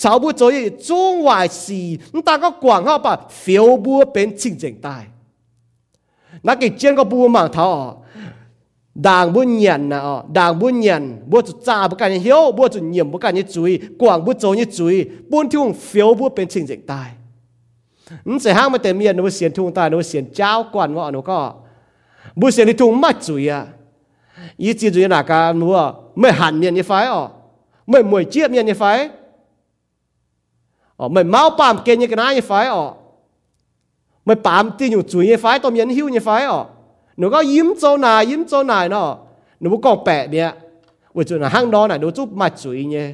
[0.00, 0.54] ชาวบุญจุย
[0.88, 1.80] จงวายสี
[2.12, 5.02] มันตาก็กว่างเข้าปะฟิวบัวเป็นจริงจริงตาย
[6.46, 7.68] นักกิจเจนก็บัวมังเท้า
[9.06, 14.94] ด่างบุญยันนะอ่ะด่างบุญยันบัวจะจ้าบุกันเหี้ยวบัวจะเหยี่ยมบุกันเนี่ยจุยกว่างบุญจุยเนี่ยจุย
[15.30, 16.56] บุญที่ลุงฟิวบัวเป็นจ
[18.27, 21.37] นเสียห้างมาเต็มเมียนนเสียนทุงตายนเสียนเจ้าก่อนว่าหนูก็
[22.39, 23.61] บุเสียนที่ทุงมัดจุยอ่ะ
[24.63, 25.79] ยี่จีจุยหนักการมัว
[26.19, 27.23] ไม่หันเมียนยี่ไฟอ๋อ
[27.89, 28.83] ไม่มวยเจี๊ยบเมียนยี่ไฟ
[30.99, 32.83] อ๋อไม่เมาปามเกณฑ์ยี่กันนะยี่ไฟอ๋อ
[34.25, 36.59] ไม่ปามตีอยู่จุยยี่ไฟตัวเมียนหิวยี่ไฟอ๋อ
[37.17, 39.07] หนูก็ยิ้มโจนายยิ้มโจนายเนาะ
[39.59, 40.49] หนูก็แปะเนี่ย
[41.15, 43.07] ว่าจุนห้างนอนไหนหนูจุบมัดจุยเนี่ย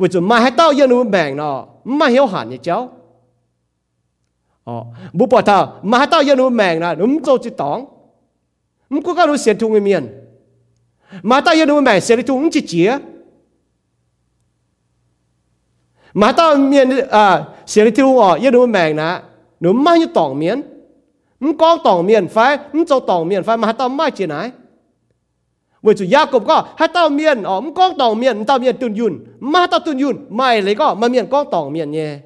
[0.00, 1.54] ว่าจุนมาให้เต้าเยอะหนูแบ่งเนาะ
[1.98, 2.78] มาเหี่ยวหันเนี่ยเจ้า
[4.67, 4.83] ờ
[5.13, 7.85] bố bỏ thảo mà tao yêu nó mèn là nó做一档
[8.89, 10.03] 唔过家nó写通嘅面
[11.21, 12.99] mà tao yêu nó mèn写通唔直接
[16.13, 19.23] mà tao面啊写通哦yêu nó mèn là
[19.59, 20.61] nó mai như tòng miên
[21.39, 24.51] 唔讲当面phải唔做当面phải mà tao mai chuyện này
[25.81, 28.77] vì chủ gia cục có hai tao miên ờ không có tòng miên tao miên
[28.77, 32.19] tuân yun mà tao tuân yun mày lấy có mà miên có tòng miên nhé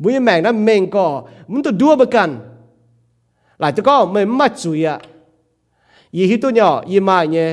[0.00, 1.06] บุญแมงนั้นเมงก็
[1.50, 2.30] มันตัวดัวประกัน
[3.60, 4.96] หลายตัวก็ไม่มาจุยอะ
[6.16, 7.48] ยี่หิตัวเนาะยี่มาเนี่ย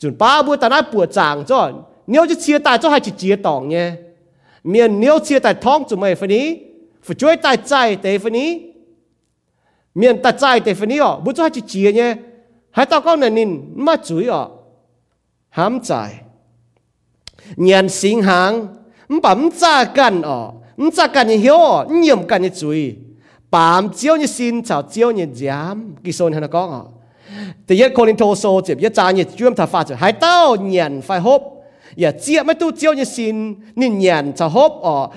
[0.00, 1.60] จุนป้าบัวตาหน้าปวดจางจ้อ
[2.08, 3.86] เนี้ยจะเชียตายจ้อให้จิเจียตองเนี่ย
[4.68, 6.44] เมียนเนี้ยเชียตายท้องจุไม่ฟันนี้
[7.06, 8.50] ฝึกช่วยตายใจแต่ฟันนี้
[9.96, 12.10] เมียนตาใจแต่ฟันนี้อ๋อบุจ้อให้จิเจียเนี่ย
[12.74, 13.50] ให้ตาก็นั่นนิน
[13.84, 14.42] มาจุยอ๋อ
[15.56, 15.90] ห้ามใจ
[17.60, 18.52] เงียนสิงหาง
[19.10, 20.38] มันปั๊มจ้ากันอ๋อ
[20.75, 22.99] 唔扎干你晓，你又唔干你嘴，
[23.49, 26.85] 扮招你先就招你giảm，佢数你喺度讲啊。
[27.65, 31.39] 第一个你拖数接一扎你专头发出，系到人快好，
[31.95, 35.11] 也接乜都招你先，你人就好哦，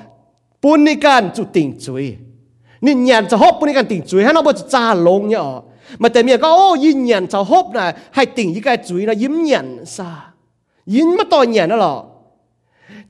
[0.60, 2.18] 半你间就定嘴，
[2.80, 5.64] 你人就好半你间定嘴，喺度就扎窿嘅哦。
[5.98, 9.14] mà tại miệng có ô yin nhận cho hốp này hay tỉnh những cái chuối là
[9.18, 10.32] yếm nhận sa
[10.86, 12.02] yếm mất to nhận đó là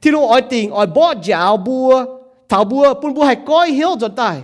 [0.03, 2.05] thì lúc ở tỉnh ở bỏ giáo bùa
[2.49, 4.37] 头部本部系该晓咗大，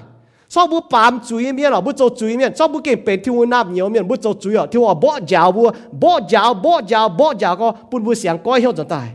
[0.48, 9.08] 所以扮嘴面咯，不做嘴面，所以不见白跳那nhiều面，不做嘴哦，跳我bỏ giáo bu bỏ giáo bỏ giáo bỏ giáo个本部想该晓咗大。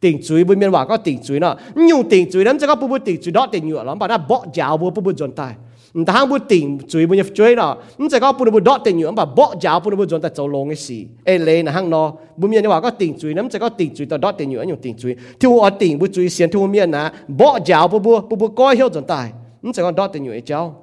[0.00, 1.56] 定嘴本面话个定嘴啦，
[1.88, 5.54] 用定嘴，咁即个本部定嘴攞定药啦，把那bỏ giáo bu 本部咗大。
[5.93, 11.07] 唔但係會掂嘴半日嘴啦，咁就講半半多定完把搏爪半半做得做 long 嘅事，誒
[11.39, 19.31] 你嗱行咯，半面你話個定嘴，咁就講定嘴就多定完用定嘴，跳我定不嘴先跳面啊，搏爪半半半半改曉做大，
[19.63, 20.73] 咁就講多定完一招。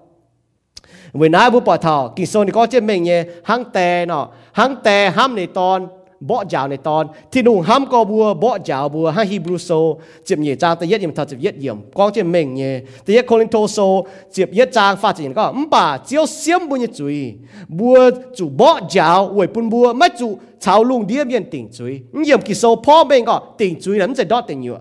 [1.13, 5.89] 為哪部白頭，見數你講即明嘢，行地咯，行地喊你當。
[6.21, 9.77] bỏ giáo này tòn thì nụ ham có bùa bỏ giáo bùa ha Hebrew so
[10.25, 13.17] chịp nhẹ trang tới yết yểm thật chịp yết yểm con chịp mình nhẹ tới
[13.17, 13.85] yết Colin Tô so
[14.33, 17.35] chịp yết trang phát triển có ấm bà, chiếu xiêm bùn như chuối
[17.69, 22.01] bùa chủ bỏ giáo uổi bùn bùa mất chủ cháo lùng điếm yên tình chuối
[22.27, 24.81] yểm kỳ so po mình có tình chuối lắm sẽ đốt tình nhựa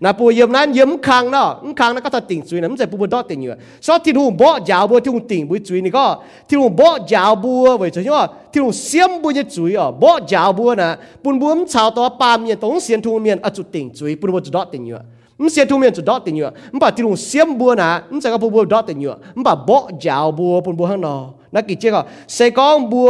[0.00, 2.86] na pu yem nan yem khang na khang na ka ta ting chui na mse
[2.90, 5.80] pu bu dot ting yu so ti ru bo jaw bu tung ting bu chui
[5.82, 8.20] ni ko ti ru bo jaw bu wei chui yo
[8.52, 12.08] ti ru siam bu ni chui yo bo jaw bu na pun bum chao to
[12.20, 14.98] pa mien tong sian thu mien a chu ting chui pun bu dot ting yu
[15.38, 18.02] m sia thu mien chu dot ting yu m ba ti ru siam bu na
[18.10, 20.84] m sa ka pu bu dot ting yu m ba bo jaw bu pun bu
[20.90, 21.14] hang no
[21.52, 23.00] na ki che ko se kong bu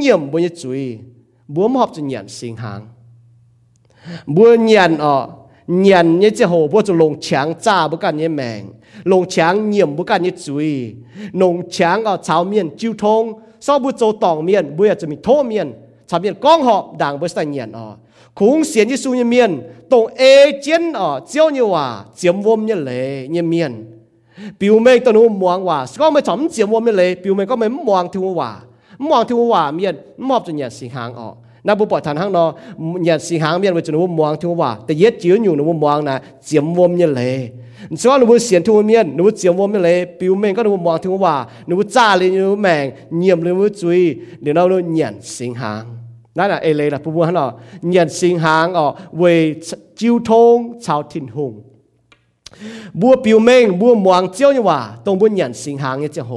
[0.00, 0.86] nyem bu ni chui
[1.48, 2.84] bu m hop chu nyan sing hang
[4.26, 5.63] bu nyan o 坑咯，咁坑那个就定水啦，咁就不会多定嘅。
[5.63, 5.63] 所以天路บ่ยาวบ่ที่路定会水你个天路บ่ยาวบ่为咗因为天路先บ่嘅水哦，บ่ยาวบ่นะ，半บ่咁炒到八面当先图面啊就定水，半บ่就多定嘅。
[5.63, 5.67] 咁先图面就多定嘅，咁把天路先บ่นะ，咁就个半บ่多定嘅，咁把บ่ยาวบ่半บ่喺度，那记住个世讲บ่唔盐บ่嘅水，บ่唔合尽人性行，บ่人哦。
[5.67, 8.65] nhận như chỉ hồ bố cho lồng trắng cha bố cần như mèng
[9.03, 10.95] lồng trắng nhiệm bố cần như chuối
[11.33, 15.73] lồng trắng ở cháo miền chiêu thông sau bố cho tòng miền bốจะมีโทmiền
[16.07, 17.95] cháo miền con họ đảng bố sai nhận ở
[18.35, 22.65] cũng xiên như su như miền tổng ê chiến ở chiếu như hòa chiếm vôm
[22.65, 23.85] như lệ như miền
[24.59, 27.45] biểu mê tao nó muang hòa có mấy chấm chiếm vôm như lệ biểu mê
[27.45, 27.69] có mấy
[31.66, 32.44] นับบุปผาทานห้างนอ
[33.02, 37.36] เหยัดสิงหางเมียนไปจนวุมวงที่ว่าแต่เย็ดจิ๋วอยู่นวุมวงนะเสียมวมเนี่ยเลย
[38.00, 41.34] ส่ว่าหนูเสียนทุ่มเมียนหนูเสียมวมเนี่ยเลยปิวเมงก็หนูมองถึงว่า
[41.66, 42.84] หนูจ้าเลยหนูแมง
[43.18, 44.00] เงียบเลยหนูจุย
[44.40, 45.82] เดี๋ยวเราหนูหยัดสิงหาง
[46.36, 47.46] นั่นอะเอเลยล่ะผู้บัวหนอ
[47.90, 48.86] เหยัดสิงหางอ๋อ
[49.18, 49.22] เว
[50.00, 51.52] จิวทงชาวถิ่นหง
[53.00, 56.32] บัวปิวเมงบัวมวงเจียวเนี่ยว่าต้องบุญเหยัดสิงหางเนี่ยจะโห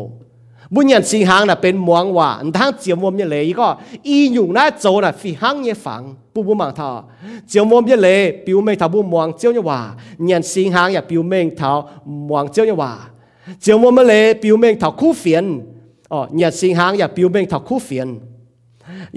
[0.73, 3.67] บุญยันสิงหางน่ะเป็นมวงว่าทั้งเจียมวมเนี่ยเลยก็
[4.07, 6.01] อีอยู่น่าโจน่ะฝีหังเนี่ยฝัง
[6.33, 6.89] ปูบุมังทอ
[7.49, 9.79] เจียมวมเนี่ยเลยปิวเมงทาบุมวงเจียวเนี่ยว่า
[10.29, 11.69] ยันสิงหางอย่าปิวเมงทา
[12.29, 12.91] มวงเจียวเนี่ยว่า
[13.61, 15.45] เจียมวมเลยปิวเมงทาคู่เฟียน
[16.11, 18.07] อ๋อยันสิงหางอย่าปิวเมงทาคู่เฟียน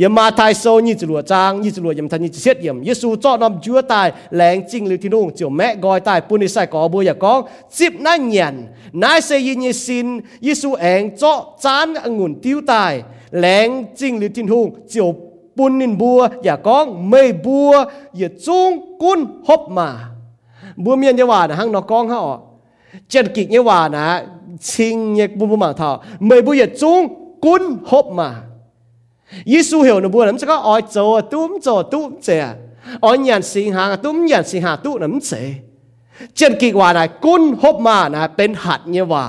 [0.02, 7.40] ยามาไทยโซนี่จะหลัวจางนี่จะหลัวยำทันนี่จะเสียดยำเยซูจอดนำจัวตายแหลงจริงหรือที่นุ่งเจียวแม่กอยตายปุ่นในใส่กอบัวอย่ากอง
[7.78, 8.56] จิบนั่นยัน
[9.04, 10.08] นายเซยินยสิน
[10.44, 12.94] เยซูเองจอจานองุ่นติ้วตาย
[13.38, 13.68] แหลง
[14.00, 15.10] จริงหรือที่นุ่งเจียว
[15.58, 17.72] ปุ่นนินบัวอย่ากองไม่บัว
[18.18, 18.70] อย่าจุง
[19.02, 19.90] กุนฮบมา
[20.84, 22.20] บัวเมียนยาว่านะหังนอกองเขา
[23.10, 24.06] เจ็ดกิกยาว่านะ
[24.70, 25.90] ชิงเยกบุบมังทอ
[26.26, 27.02] ไม่บัวอย่าจุง
[27.46, 28.30] กุนฮบมา
[29.53, 30.25] ยิสู稣晓得不？
[30.25, 32.57] 咱们这个爱做啊，都唔做，都唔做啊，
[33.01, 35.21] 爱人善行啊，都唔人善ตุ้ม。
[36.37, 39.27] เจ็บกี่วันนะกุ้นฮบมานะเป็นหัดเนี่ยว่า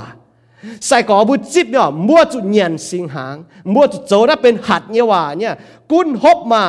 [0.86, 3.36] ใส่กอบุจิบเนี่ยมั่วจุดเงียนสิงหาง
[3.74, 5.54] มั่วจุดโจนะเป็นหัดเนี่ยว่าเนี่ย
[5.92, 6.64] กุ้นฮบมา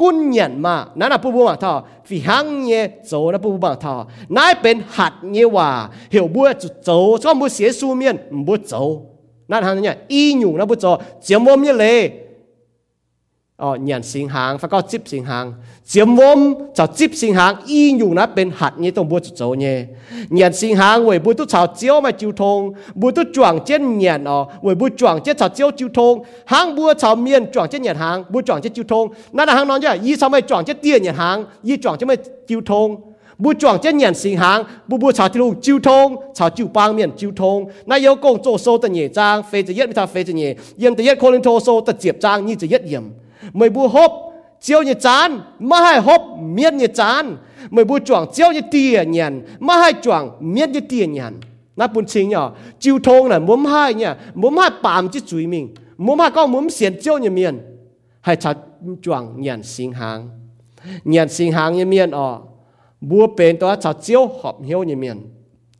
[0.00, 1.72] กุ้นเงียนมานั่นนะปุบบูมาทอ
[2.08, 3.94] ฝีหังเนี่ยโจนะผู้บูมาทอ
[4.36, 5.68] นานเป็นหัดเนี่ยว่า
[6.10, 6.90] เหียวบัวจุดโจ
[7.22, 8.16] ชอบบัวเสียสูเมียน
[8.46, 8.74] บัวโจ
[9.50, 10.86] นั่นทางเนี่ยอีหนูนะบุวโจ
[11.22, 11.98] เจียมวมเนี่ยเลย
[13.56, 19.64] 哦，人行行，发觉接行行，接我就接行行，应用那边核呢都冇做做呢。
[20.30, 29.08] 人行行为不都朝蕉咪照通，不都撞见人哦，为不撞见朝蕉照通，行不朝面撞见人行，不撞见照通。
[29.30, 33.00] 那那行喏啫，一朝咪撞见电人行，一撞见咪照通。
[33.40, 37.68] 不撞见人行行，不不朝路照通，朝照帮面照通。
[37.86, 43.00] 那有工做收的业章，非只一咪朝非只业，业只一可能拖收得接章，二只一业。
[43.52, 44.12] Mày bu hộp
[44.60, 47.36] chiếu như chán mà hai hộp miết như chán.
[47.70, 51.34] Mày bu chuang chiếu như tiền nhàn mà hai chuang miết như tiền nhàn
[51.76, 55.46] na bún chính nhở chiêu thông là muốn hai nhỉ muốn hai bám chứ chuối
[55.46, 55.74] mình.
[55.96, 57.60] Muốn hai con muốn xiên chiếu như miền.
[58.20, 58.56] Hay chặt
[59.02, 60.28] chuang nhàn sinh hàng
[61.04, 62.38] nhàn sinh hàng như miền ở
[63.00, 65.30] bua bền đó chặt chiếu hộp hiếu như miền.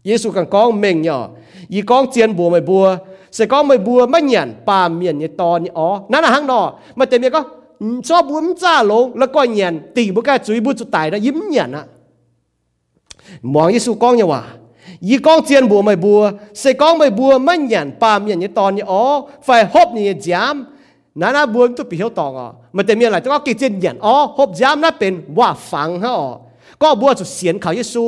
[0.04, 1.28] Giêsu càng con mình nhở,
[1.68, 2.96] y con chiên bùa mày bùa
[3.36, 6.60] สก็ไม่บัวไม่เหยียนปาเมียนในตอนนี่อ๋อนั่นน่ะหังนอ
[6.98, 7.40] มาแต่เมียก็
[8.08, 11.84] ชอบบุ้มจ้าลงแล้วก็เหยียนตีบุกแกจุยบุจุตายนะยิ้มเหยียนอะ
[13.52, 14.42] มองยิสูก้องเนี่ยว่า
[15.08, 16.20] ยี่ก้องเจียนบัวไม่บัว
[16.58, 19.02] เสก้องไม่บัวไม่เหยียนปาเมียนในตอนนี่อ๋อ
[19.44, 20.56] ไฟฮบเนี่ยจาม
[21.20, 26.30] นั่นนะบัวตุปีเขียวตองอ๋อมาแต่เมียอะไรก็กิจเจียนหยียนอ๋อฮบจามนั่นเป็นว่าฝังฮะอ๋อ
[26.82, 28.06] ก็บัวจุดเสียนเขายิสู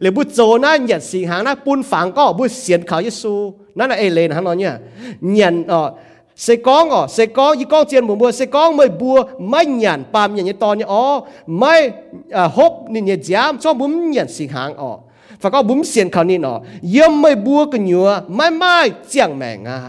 [0.00, 3.34] หรือบุโจนั่นเหยียนสิงหางนั่นปุ่นฝังก็บุเสียนเขายิสู
[3.74, 4.78] nó là ai lên hắn nói nhá
[5.20, 5.92] nhận ở
[6.36, 9.66] sẽ có ngỏ sẽ có gì con tiền mùa mưa sẽ có mới bùa mấy
[9.66, 11.90] nhận pam nhận như to như ó mấy
[12.30, 14.96] ờ, hộp nên như giám cho bún nhận xì hàng ở ờ.
[15.40, 16.60] và có bún xiên khảo nên ở
[16.92, 19.80] yếm mới bùa cái nhựa mai mai chẳng mẹ ngà,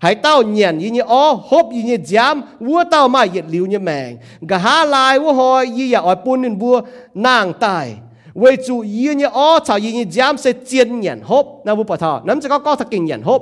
[0.00, 3.66] hãy tao nhận như như ó hộp như như giám vua tao mai nhận liu
[3.66, 6.80] như mẹ gà há lai vua hồi như ya ở bún nên bùa
[7.14, 7.94] nàng tài.
[8.40, 13.40] เวจูยืนยอ๋อชาวยืนยามเสเจียนเหยียนฮบนะบุปผาน้ำจะก็ก็ทักกิ่งเหยียนฮบ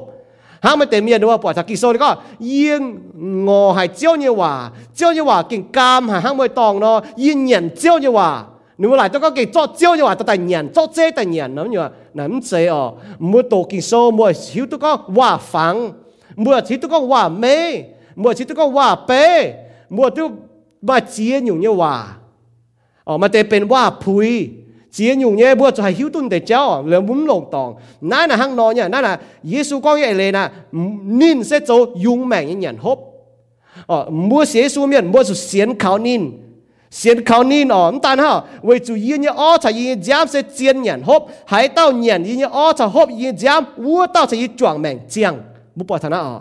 [0.65, 2.11] ห้าไม่เต็มเมียนว่าปอทักกิโซก็
[2.53, 2.83] ยิง
[3.47, 4.53] งอหายเจ้าเนี่ยว่า
[4.97, 8.31] เจ้าเนี่ยว่ากิ่งกามหาห้างไม่ตองเนาะยืนเหยียนเจ้าเนี่ยว่า
[8.79, 11.81] หนูหลายตัวก็เก่งจ้อเจียวอยู่ว่าแต่เหยียนจ้อเจ๊แต่เหยียนน้ำอยู่
[12.19, 12.83] น้ำเสียอ๋อ
[13.31, 15.75] มือโตกิโซมือหิวตัวก็ว่าฟัง
[16.43, 17.45] มือชิตัวก็ว่าเม
[18.23, 19.25] มือชิตัวก็ว่าเป้
[19.97, 20.27] มือตัว
[20.89, 21.95] มาเจียนอยู่เนี่ยว่า
[23.07, 24.31] อ๋อมาเต็มเป็นว่าพุย
[24.97, 27.69] จียนอยู่เนี่ยบวชจะให้หิวตุนแต่เจ้าเหลือมุ้มหลงตอง
[28.11, 29.15] นั่นน่ะหังนอนเนี่ยนั่นน่ะ
[29.51, 30.45] เยซูก้อนใหญ่เลยนะ
[31.21, 31.71] นิ่นเสจโจ
[32.05, 32.99] ยุงแมงยังเหยันฮบ
[33.91, 36.23] อ๋อมัวเสียซูเมียนมัวสุดเสียนขาวนิ่น
[36.97, 38.33] เสียนขาวนิ่นอ๋อมตันฮะ
[38.65, 41.21] เวจูยืนเนี่ยอ๋อชายืนจ้ำเสเจียนเหยันฮบ
[41.53, 45.33] หายเต้าเหยันยืนเนี่ยอ๋อชายฮบยืนจ้ำวัวเต้าถ้ายจวงแมงเจียง
[45.77, 46.35] บุปผานะอ๋อ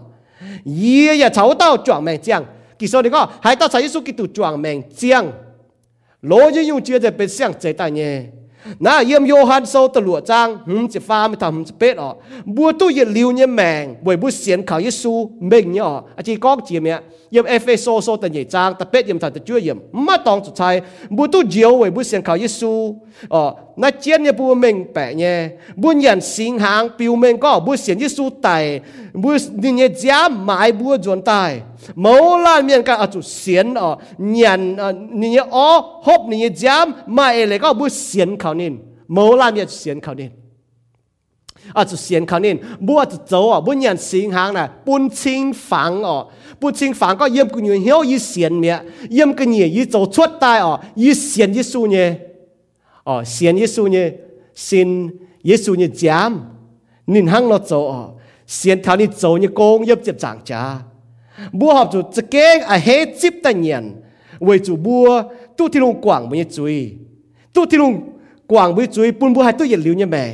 [0.80, 2.42] ยี่ยอย่าเฉาเต้าจวงแมงเจียง
[2.80, 5.24] กิโซนี่ก็หายเต้าใช้ยิสุกิตุจวงแมงเจียง
[6.28, 8.12] โลยอยู่เจียจะเป็นเสียงใจตาเนี่ย
[8.86, 12.10] น้าเยี่ยมโยฮันโซตลัวจางหืมจะฟ้าไม่ทำจะเป็ดอ๋อ
[12.56, 15.14] บัวตู้เย็นลิวเนี่ยแมงบวยบุเสียนเขาเยซู
[15.48, 17.00] เม่งเนี่ยอ๋ออาจีก้องเจียมเนี่ย
[17.32, 20.76] เยี่ยมเอฟเอโซโซตันใหญ่จางแต่เป็ดเยี่ยมทำแต่ช่วยเยี่ยมมาตองสุดท้าย
[21.16, 22.72] บัวตู้เจียวบวยบุเสียนเขาเยซู
[23.34, 23.44] อ๋อ
[23.78, 25.36] 那见เนี่ยบัวเม่งแปะเนี่ย
[25.82, 28.50] บุญยันสิงหางปิวเม่งก็บัวเสียนเยซูไต
[29.24, 31.52] บัวนี่เนี่ยจ้าหมายบัวจวนตาย
[31.96, 34.78] mẫu là miền cả ở chỗ xiên ở nhận
[35.12, 38.78] nhìn ó hộp nhìn giám mà ấy lại có bu xiên khảo nên
[39.08, 40.30] mẫu là miền xiên khảo nên
[41.74, 44.70] ở chỗ xiên khảo nên bu ở chỗ chỗ ở bu nhận xiên hàng này
[44.86, 46.26] bún chinh phẳng ở
[46.62, 48.80] bún chinh phẳng có yếm cái nhiều hiếu y xiên mẹ
[49.10, 52.14] yếm cái nhiều y chỗ chuột tai ở y xiên y su nhé
[53.04, 54.12] ở xiên y su nhé
[54.56, 55.10] xin
[55.42, 56.42] y su nhé giám
[57.08, 58.08] nhìn hàng nó chỗ ở
[58.48, 60.76] xiên thảo ni chỗ như công yếm chép chẳng cha
[61.60, 62.88] บัวหอบจูจะเก้งอาเฮ
[63.20, 63.84] จิบตะเนียน
[64.44, 65.08] เวจูบัว
[65.58, 66.76] ตู้ที่ลุงกว่างไม่จุย
[67.56, 67.94] ตู้ที่ลุง
[68.52, 70.34] กว่างไม่จุยปุ่นบัวให้ตู้เย็นหลิวเนี่ยแมง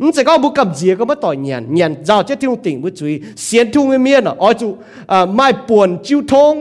[0.00, 3.12] นั่นจะก็บุกับเจียก็มาต่อเนียนเนียนเจ้าเจ้าที่ลุงติ่งไม่จุย
[3.42, 4.70] เสียนทุ่งไม่เมียนอ๋อจู่
[5.12, 6.54] อาไม่ป่วนจิ้วทง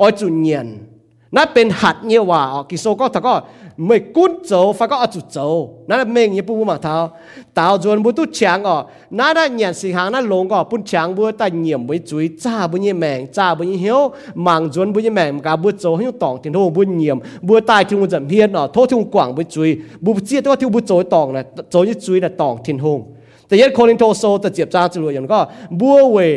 [0.00, 0.66] อ๋อจูเนียน
[1.36, 3.32] นั่นเป็นหัดเนียว่าอ๋อกิโซก็ถ้าก็
[3.79, 7.11] mấy cuốn dấu phải có ở chủ dấu nó là mình như bù mà thao
[7.53, 10.77] tạo chuẩn bù tu chẳng ở nó đã nhận sự hàng nó lồng có bù
[10.85, 14.69] chẳng bù ta nhiệm với chuối cha bù như mèn cha bù như hiếu mang
[14.69, 17.85] chuẩn bù như mèn cả bù dấu hiếu tòng tiền hồ bù nhiệm bù tài
[17.85, 21.83] thiên dầm hiên ở thô thiên quảng bù chuối bù chiaตัวที่บ dấu tòng này dấu
[21.83, 23.03] như chuối là tòng thiên hùng
[23.47, 25.39] แต่ยัดคนโทโซแต่เจ็บจ้าจรวยอย่างก็
[25.79, 26.27] บัวเว่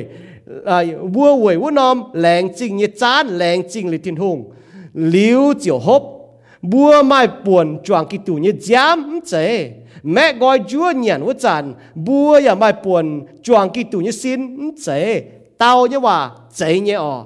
[1.15, 4.39] บัวเว่ว่านอมแรงจริงเนี่ยจานแรงจริงเลยทิ้งหง
[5.15, 6.03] ลิ้วเจียวฮบ
[6.64, 9.72] bua mai buồn chuang ki tu như giám chế
[10.04, 14.70] mẹ gọi chúa nhận với chàn bua ya mai buồn chuang ki tu như xin
[14.86, 15.24] chế
[15.58, 17.26] tao như hòa chế như ọ.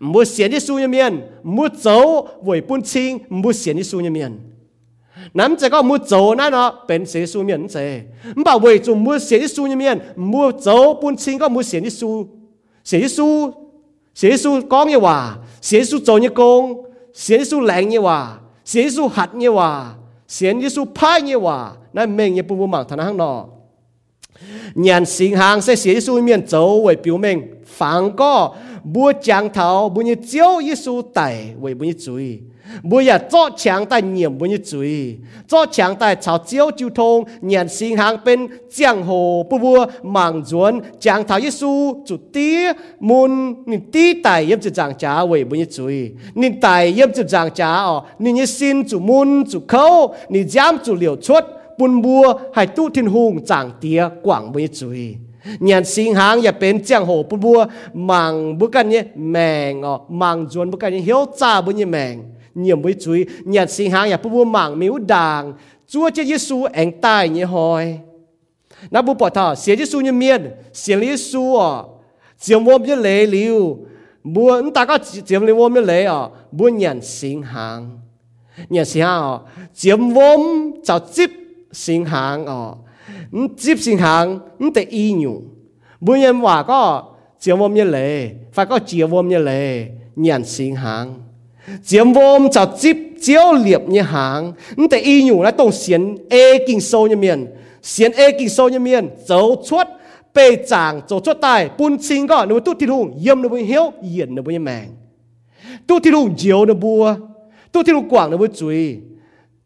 [0.00, 4.00] Mua xiên như su như miền mua dấu với bún chinh mua xiên như su
[4.00, 4.40] như miền.
[5.34, 8.00] Nắm chế có mua dấu na nó bên xiên su miền chế
[8.44, 11.62] bảo với chủ mua xiên như su như miền mua dấu bún chinh có mua
[11.62, 12.26] xiên như su
[12.84, 13.52] xiên như su
[14.14, 16.82] xiên như su con như hòa xiên như su dấu như công
[17.14, 18.38] xiên như su lạnh như hòa
[18.72, 19.70] เจสุหัดเยว่า
[20.32, 21.58] เสียนเยซูพายเยว่า
[21.96, 23.32] นั่นเมงเยปูบูมังทนาห้างนอ
[24.86, 27.36] ยันสิงหางเสียเสียเยซูเมียนเจ้าไว้ปิวเมง
[27.78, 28.32] ฝังก็
[28.94, 31.20] บัวจางเทาบุญเจียวเยซูไต
[31.60, 32.26] ไว้บุญจุย
[32.82, 35.16] bây giờ dạ cho chẳng tại nhiệm bùi như chuối
[35.48, 39.86] cho chẳng tại chào chiếu chiêu thông nhận sinh hàng bên chẳng hồ bùa bùa
[40.02, 42.56] mạng duân chẳng thảo Giêsu chủ tí
[43.00, 47.12] môn nên tí tài yếm chủ giảng trả về bùi như chuối nên tài yếm
[47.12, 50.94] chủ giảng trả ở ờ, nên như xin, chủ môn, chủ khâu nên giám, chủ
[50.94, 51.44] liều chuốt
[51.78, 55.16] bùn bùa hay tu thiên hùng chẳng tía, quảng bùi như chuối
[55.60, 57.58] nhận sinh hàng อย่าเป็นเจียงโหปุ่นบัว
[58.10, 59.36] มังบุกันเนี่ยแม
[59.70, 62.14] งอ๋อมังจวนบุกันเนี่ยเหี้ยวจ้าบุญเนี่ยแมง
[62.54, 65.52] nhiệm với chúi nhật sinh hàng nhà bố mạng miếu đàng.
[65.88, 67.98] Chúa chết Giêsu anh tai như hồi
[68.90, 70.50] na bố bỏ thở xế Giêsu như miên.
[70.72, 71.82] Xế Giêsu à
[72.38, 73.78] chiếm vô như lễ liu
[74.34, 77.98] anh ta có chiếm liu vô như lễ à bố nhận sinh hàng
[78.68, 79.38] nhận sinh hàng à
[79.74, 80.36] chiếm vô
[80.84, 81.30] cho tiếp
[81.72, 82.68] sinh hàng à
[83.64, 84.38] tiếp sinh hàng
[84.74, 85.42] để y nhủ
[86.00, 87.04] bố nhân hòa có
[87.42, 88.30] chiếm vô như lễ.
[88.52, 89.86] Phải có chiếm vô như lễ.
[90.16, 91.14] Nhận sinh hàng
[91.84, 94.52] chiếm vô chả chip, chiếu liệp như hàng.
[94.76, 97.46] Nhưng tại y nhủ lại tổng xiên e kinh sâu như miền.
[97.82, 99.86] Xiên e kinh sâu như miền, dấu chuốt
[100.34, 103.60] bề chàng, dấu chuốt tài bún xin gọi nếu tu thì hùng yếm nếu bún
[103.60, 104.88] hiếu, yển nếu bún mèng
[105.86, 107.14] tu thì hùng diếu nếu bua
[107.72, 109.00] tu thì hùng quảng nếu bún chuối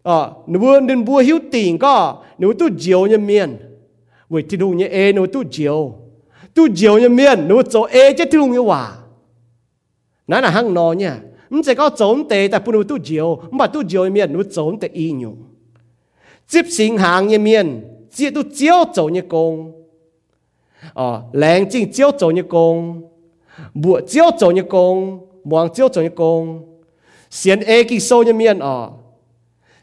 [0.03, 3.57] ờ nếu bún đến bua hiếu tình có nếu tu diếu như miền.
[4.29, 5.95] Với thì hùng như e nếu tu diếu.
[6.55, 8.93] Tu diếu như miền nếu dấu e chết thì hùng như hòa.
[10.27, 11.17] Nãy là hăng nó nha
[11.57, 14.43] không chỉ có trốn tệ tại bùn tu diều mà tu diều như miền nếu
[14.43, 15.37] trốn tệ y nhung
[16.53, 17.85] tiếp sinh hàng như miền
[18.15, 19.73] chỉ tu chiếu trốn như công
[20.95, 23.03] ờ lãng chính chiếu trốn như công
[23.75, 26.77] bùa chiếu trốn như công muang chiếu trốn như công
[27.31, 28.91] xiên e kỳ sâu như miền ờ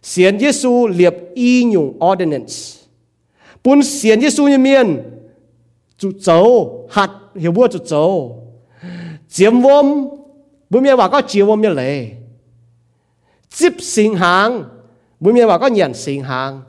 [0.03, 2.53] xiên Giêsu liệp y nhung ordinance
[3.63, 5.01] bún xiên Giêsu như miền
[5.97, 8.39] chủ dấu hạt hiểu bùa chủ dấu
[9.29, 9.61] chiếm
[10.73, 12.13] 每面話嗰個照咁樣嚟，
[13.47, 14.65] 接善行，
[15.19, 16.63] 每面話嗰人善行，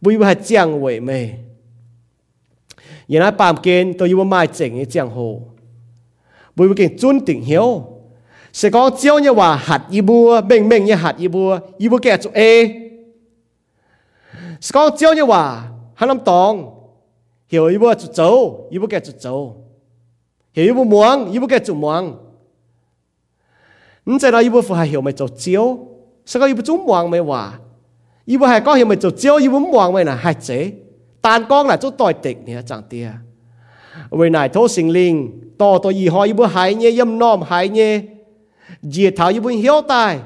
[0.00, 1.44] 背部係正位咪，
[3.10, 5.34] 而家辦件都要買正嘅正好，
[6.54, 7.84] 背部件準定曉，
[8.50, 12.85] 食講只要話核一部，明明一核一部，一部嘅做 A。
[14.60, 15.62] Scott tiêu như hòa
[15.94, 16.76] hắn làm tòng
[17.48, 19.64] hiểu ý bố chú châu ý bố kẻ chủ châu
[20.52, 22.16] hiểu ý bố muang ý bố kẻ chủ muang
[24.06, 25.78] nhưng sau đó ý bố phụ hải hiểu mày chú chiếu
[26.26, 27.58] sau đó ý bố chủ muang mày hòa
[28.24, 30.72] ý bố hải có hiểu mày chú chiếu ý bố muang mày là hai chế
[31.22, 33.10] tàn con là chú tòi tịch nhé chẳng tia
[34.10, 37.42] vì này thô sinh linh to to gì họ ý bố hải nhé yếm nom
[37.42, 38.00] hải nhé
[38.82, 40.18] dìa thảo ý bố hiếu tài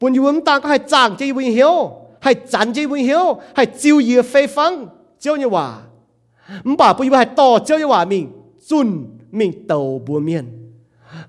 [0.00, 4.87] bún ý bố tàng có hai chẳng chứ ý bố hiếu 系赚即伊要hiểu，系招伊非方，
[5.19, 5.81] 招như话，
[6.63, 10.45] 唔把不伊系多招như话明尊明đầu bùa miên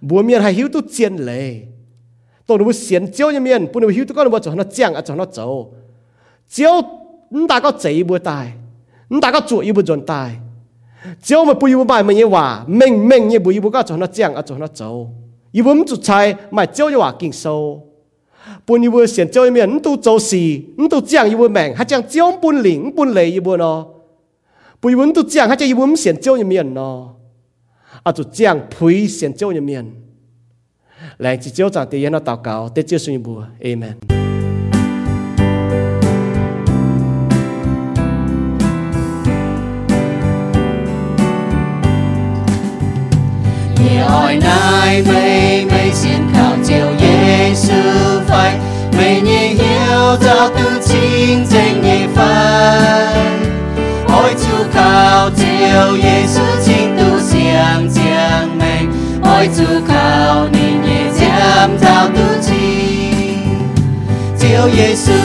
[0.00, 1.62] bùa miền hay hiếu tu chiến lệ
[2.46, 4.94] tôi nó xiên chiếu như miền bùa nó hiếu tu con nó cho nó giang
[4.94, 5.66] à cho nó走
[6.48, 6.70] chiếu
[7.30, 8.52] nó đã có chạy bùa tài
[9.10, 10.36] nó đã có chuột bùa chuẩn tài
[11.22, 14.06] chiếu mà bùa bài mà như hòa mình mình như bùa bùa có cho nó
[14.12, 15.06] giang à cho nó走
[15.52, 17.80] 伊不唔做菜，咪招又话劲数。
[18.65, 23.87] 本以为先教一面，你都做事，你都讲一问明，还讲讲本领本来一问哦。
[24.79, 27.15] 不以为都讲，还讲一问先教一面哦。
[28.03, 29.91] 啊，就讲陪先教一面。
[31.17, 34.30] 来，只教咱爹爷那祷告，得救受一步，Amen。
[43.97, 48.59] ỏi nai mây mây xin khảo chiều giê sư phai.
[48.97, 53.15] Mây nhị hiểu cho tư chính danh nhị phai.
[54.07, 58.91] Ôi chú khảo chiều giê sư chính tu xiang xiang mình
[59.23, 63.57] ôi chú khảo nhị nhị giam giao tư chính
[64.39, 65.19] chiều giê sư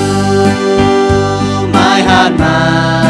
[1.72, 3.02] mai hát mà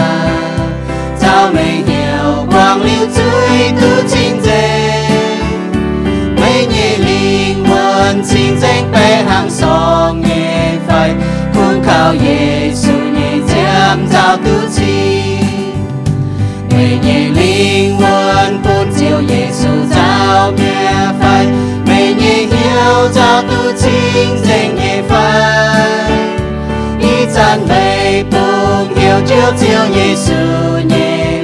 [1.20, 4.15] giao mây hiểu quang lưu dưới tư chính
[8.15, 8.97] 魂清净被
[9.27, 10.89] 行送夜费，
[11.53, 11.55] 苦
[11.85, 14.79] 靠耶稣夜ចាំ找到钱，
[16.69, 16.75] 每
[17.05, 17.39] 夜灵
[17.97, 18.01] 魂。
[19.03, 20.59] 有耶稣照灭
[21.19, 21.21] 费，
[21.85, 23.89] 每年要找到清
[24.45, 24.47] 净
[24.79, 25.11] 夜费，
[26.99, 27.35] 一赞
[27.67, 28.35] 美不
[29.01, 30.27] 要就只有耶稣
[30.88, 30.95] 夜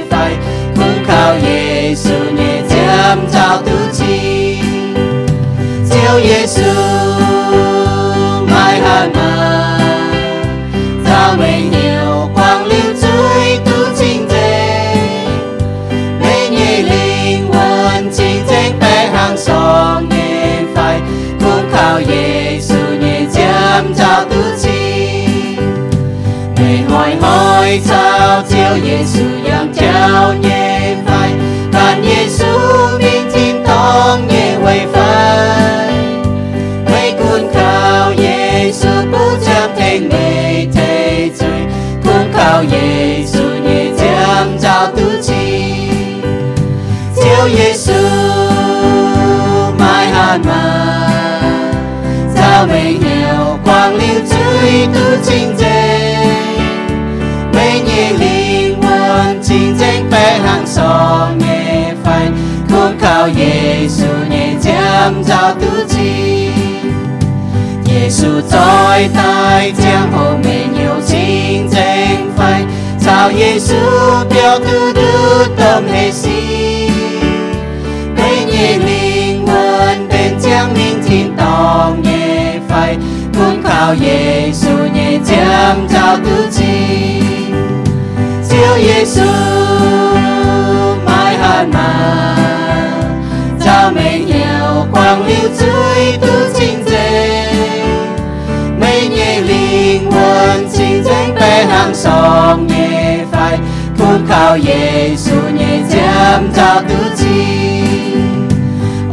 [0.08, 0.12] 费，
[0.74, 0.76] 苦
[1.06, 1.10] 靠
[1.46, 2.74] 耶稣夜将
[3.30, 4.06] 找到清，
[6.13, 6.73] 只有 Giêsu
[8.47, 9.77] mãi hàn mà
[11.05, 14.95] ta mình nhiều quang lưu chuối tu chính thế,
[16.21, 21.01] Mê nhị linh quân chính thế bé hàng song nhẹ phải
[21.39, 23.25] Cũng khảo Giêsu nhẹ
[24.29, 25.27] tu chi.
[26.57, 31.31] Mê hỏi hỏi chào chiều Giêsu yang trao nhẹ phải
[31.73, 32.45] Cần Giêsu
[32.99, 33.63] thiên
[34.27, 34.57] nhẹ
[39.93, 41.65] chăm mê thế chơi
[42.03, 43.85] Cũng khảo Giêsu nhẹ
[45.23, 45.73] chi.
[47.15, 48.07] Diệu Giêsu
[49.79, 50.99] mai hàn mà
[52.35, 56.15] Sao mình hiểu quang lưu chuối tu chính đề
[57.53, 62.27] Mấy nhẹ linh quân chính danh bé hàng song nhẹ phải
[62.69, 65.55] Cũng khảo Giêsu nhẹ chăm chào
[65.89, 66.62] chi.
[68.13, 72.63] Giêsu trôi tay giang hồ mê nhiều chính danh phải
[73.05, 73.75] Chào Giêsu
[74.29, 76.89] biểu tư đức tâm hệ si
[78.17, 82.97] Mấy nhẹ linh quân bên giang minh thiên tòng nhẹ phải
[83.37, 87.21] Cũng khảo Giêsu nhẹ chăm chào tu chi
[88.43, 89.31] Diệu Giêsu
[91.05, 92.35] mai hàn mà
[93.65, 96.62] Chào mình nhiều quang lưu chuối tu chính đề
[101.83, 103.59] danh song nhẹ phải
[103.99, 105.79] Cũng khảo Giêsu nhẹ
[107.17, 107.83] chi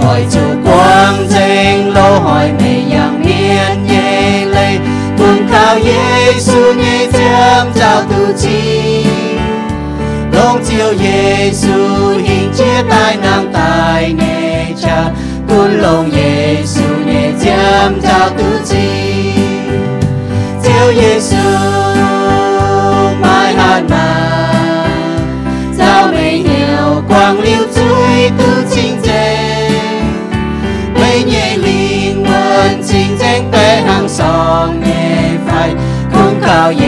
[0.08, 4.78] Ôi chủ quang danh lâu hỏi mê yang miên nhẹ lây
[5.18, 8.02] Cũng khảo Giêsu nhẹ chăm chào
[8.38, 9.04] chi
[10.32, 15.04] Long chiều Giêsu hình chia tai nàng tài nhẹ cha
[15.48, 18.30] Cun lòng Giêsu nhẹ chăm chào
[18.70, 19.10] chi
[20.62, 21.80] chiều Giêsu
[36.70, 36.78] Cũng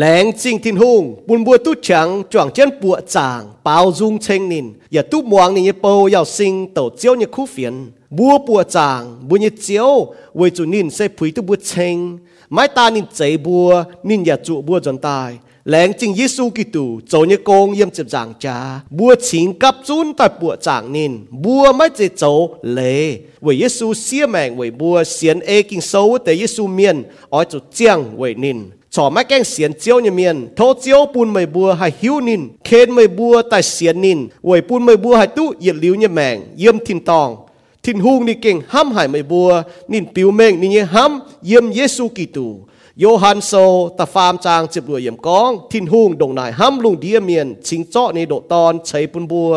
[0.00, 4.48] khảo chính thiên hùng, buồn bùa tu chẳng choàng chân bùa chàng, bao dung chênh
[4.48, 8.62] nín, ya tu muang ni bầu yào sinh tổ chiếu như khu phiền, bùa bùa
[8.62, 12.18] chàng, bùa như chiếu, với chủ nín sẽ phủy tu bùa chênh.
[12.50, 17.00] Mái ta nín chạy bùa, nín ya trụ bùa dần tài, lén chính Giêsu Kitô
[17.08, 18.80] cho như công yếm chấp giảng cha.
[18.90, 21.12] Bùa chính cấp chun tại bùa giảng nín.
[21.30, 22.30] Bùa mới chế cho
[22.62, 27.02] lệ vì Giêsu xia mệnh vì bùa xiên ê kinh sâu tại Giêsu miên.
[27.30, 28.58] Ở chỗ chiang vì nín.
[28.90, 30.48] Cho mấy keng xiên chiếu như miên.
[30.56, 32.40] Thô chiếu bùn mày bùa hay hiu nín.
[32.64, 34.28] Khen mày bùa tại xiên nín.
[34.42, 37.36] Vì bùn mày bùa hay tu yết liu như mệnh yếm thiên tòng.
[37.82, 41.72] Thiên hung ni keng hâm hải mày bùa nín biểu mệnh nín như hâm, yếm
[41.72, 42.56] Giêsu Kitô.
[43.00, 43.52] โยฮันโซ
[43.98, 49.50] ตาฟามจางจิบรวยเยี่ยมกองทิ้นหุงดงนายห้ำลุงเดียเมียนชิงเจาะในโดตอนใช้ปุนบัว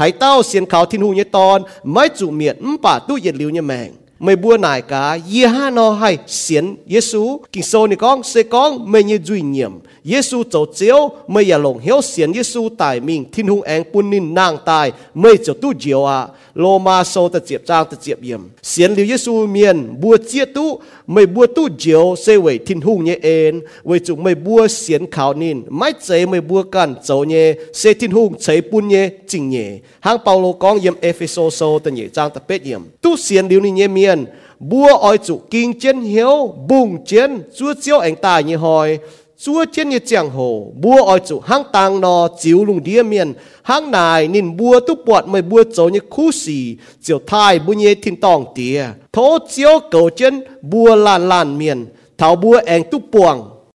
[0.00, 1.58] หายเต้าเสียนเขาทิ้นหุงเยตอน
[1.92, 3.90] ไม่จุเมียนป่าตู้เย็นลิวเนี่ยแมง
[4.22, 8.42] mày bua nải cả ye ha nó hay xiên Giêsu kinh sâu ni con, sẽ
[8.42, 9.72] con mày như duy nhiệm.
[10.04, 14.10] Giêsu tổ chiếu mày ya lòng hiếu xiên Giêsu tài mình thiên hùng anh quân
[14.10, 16.26] nín nàng tài mày cho tu diệu à.
[16.54, 20.44] Lô ma sâu ta chiệp trang, ta chiệp yểm xiên liu Giêsu miền bua chia
[20.44, 23.60] tu mày bua tu diệu sẽ vậy thiên hùng nhé en.
[23.82, 27.94] Vậy chúng mày bua xiên khảo nín mãi chế mày bua cản dấu nhé sẽ
[27.94, 32.04] thiên hùng chế bun nhé chính nhé hang Paulo con yểm Ephesos sâu ta nhé
[32.12, 34.11] trang, ta pet yểm tu xiên liu ni nhé miền
[34.58, 38.98] bua oi chủ kinh chiến hiếu, bùng chiến, chúa chiếu anh ta như hỏi
[39.44, 43.32] chúa chiến như chẳng hồ bua oi chủ hang tang nó chiếu lùng đĩa miền.
[43.62, 47.72] Hang nài nên bua tu bọt mày bua chỗ như khu xì, chiều thai bu
[47.72, 48.84] nhé thiên tòng tía.
[49.12, 51.86] Thố chiếu cầu chiến bua lan lan miền.
[52.18, 53.51] Thảo bua anh tu buồng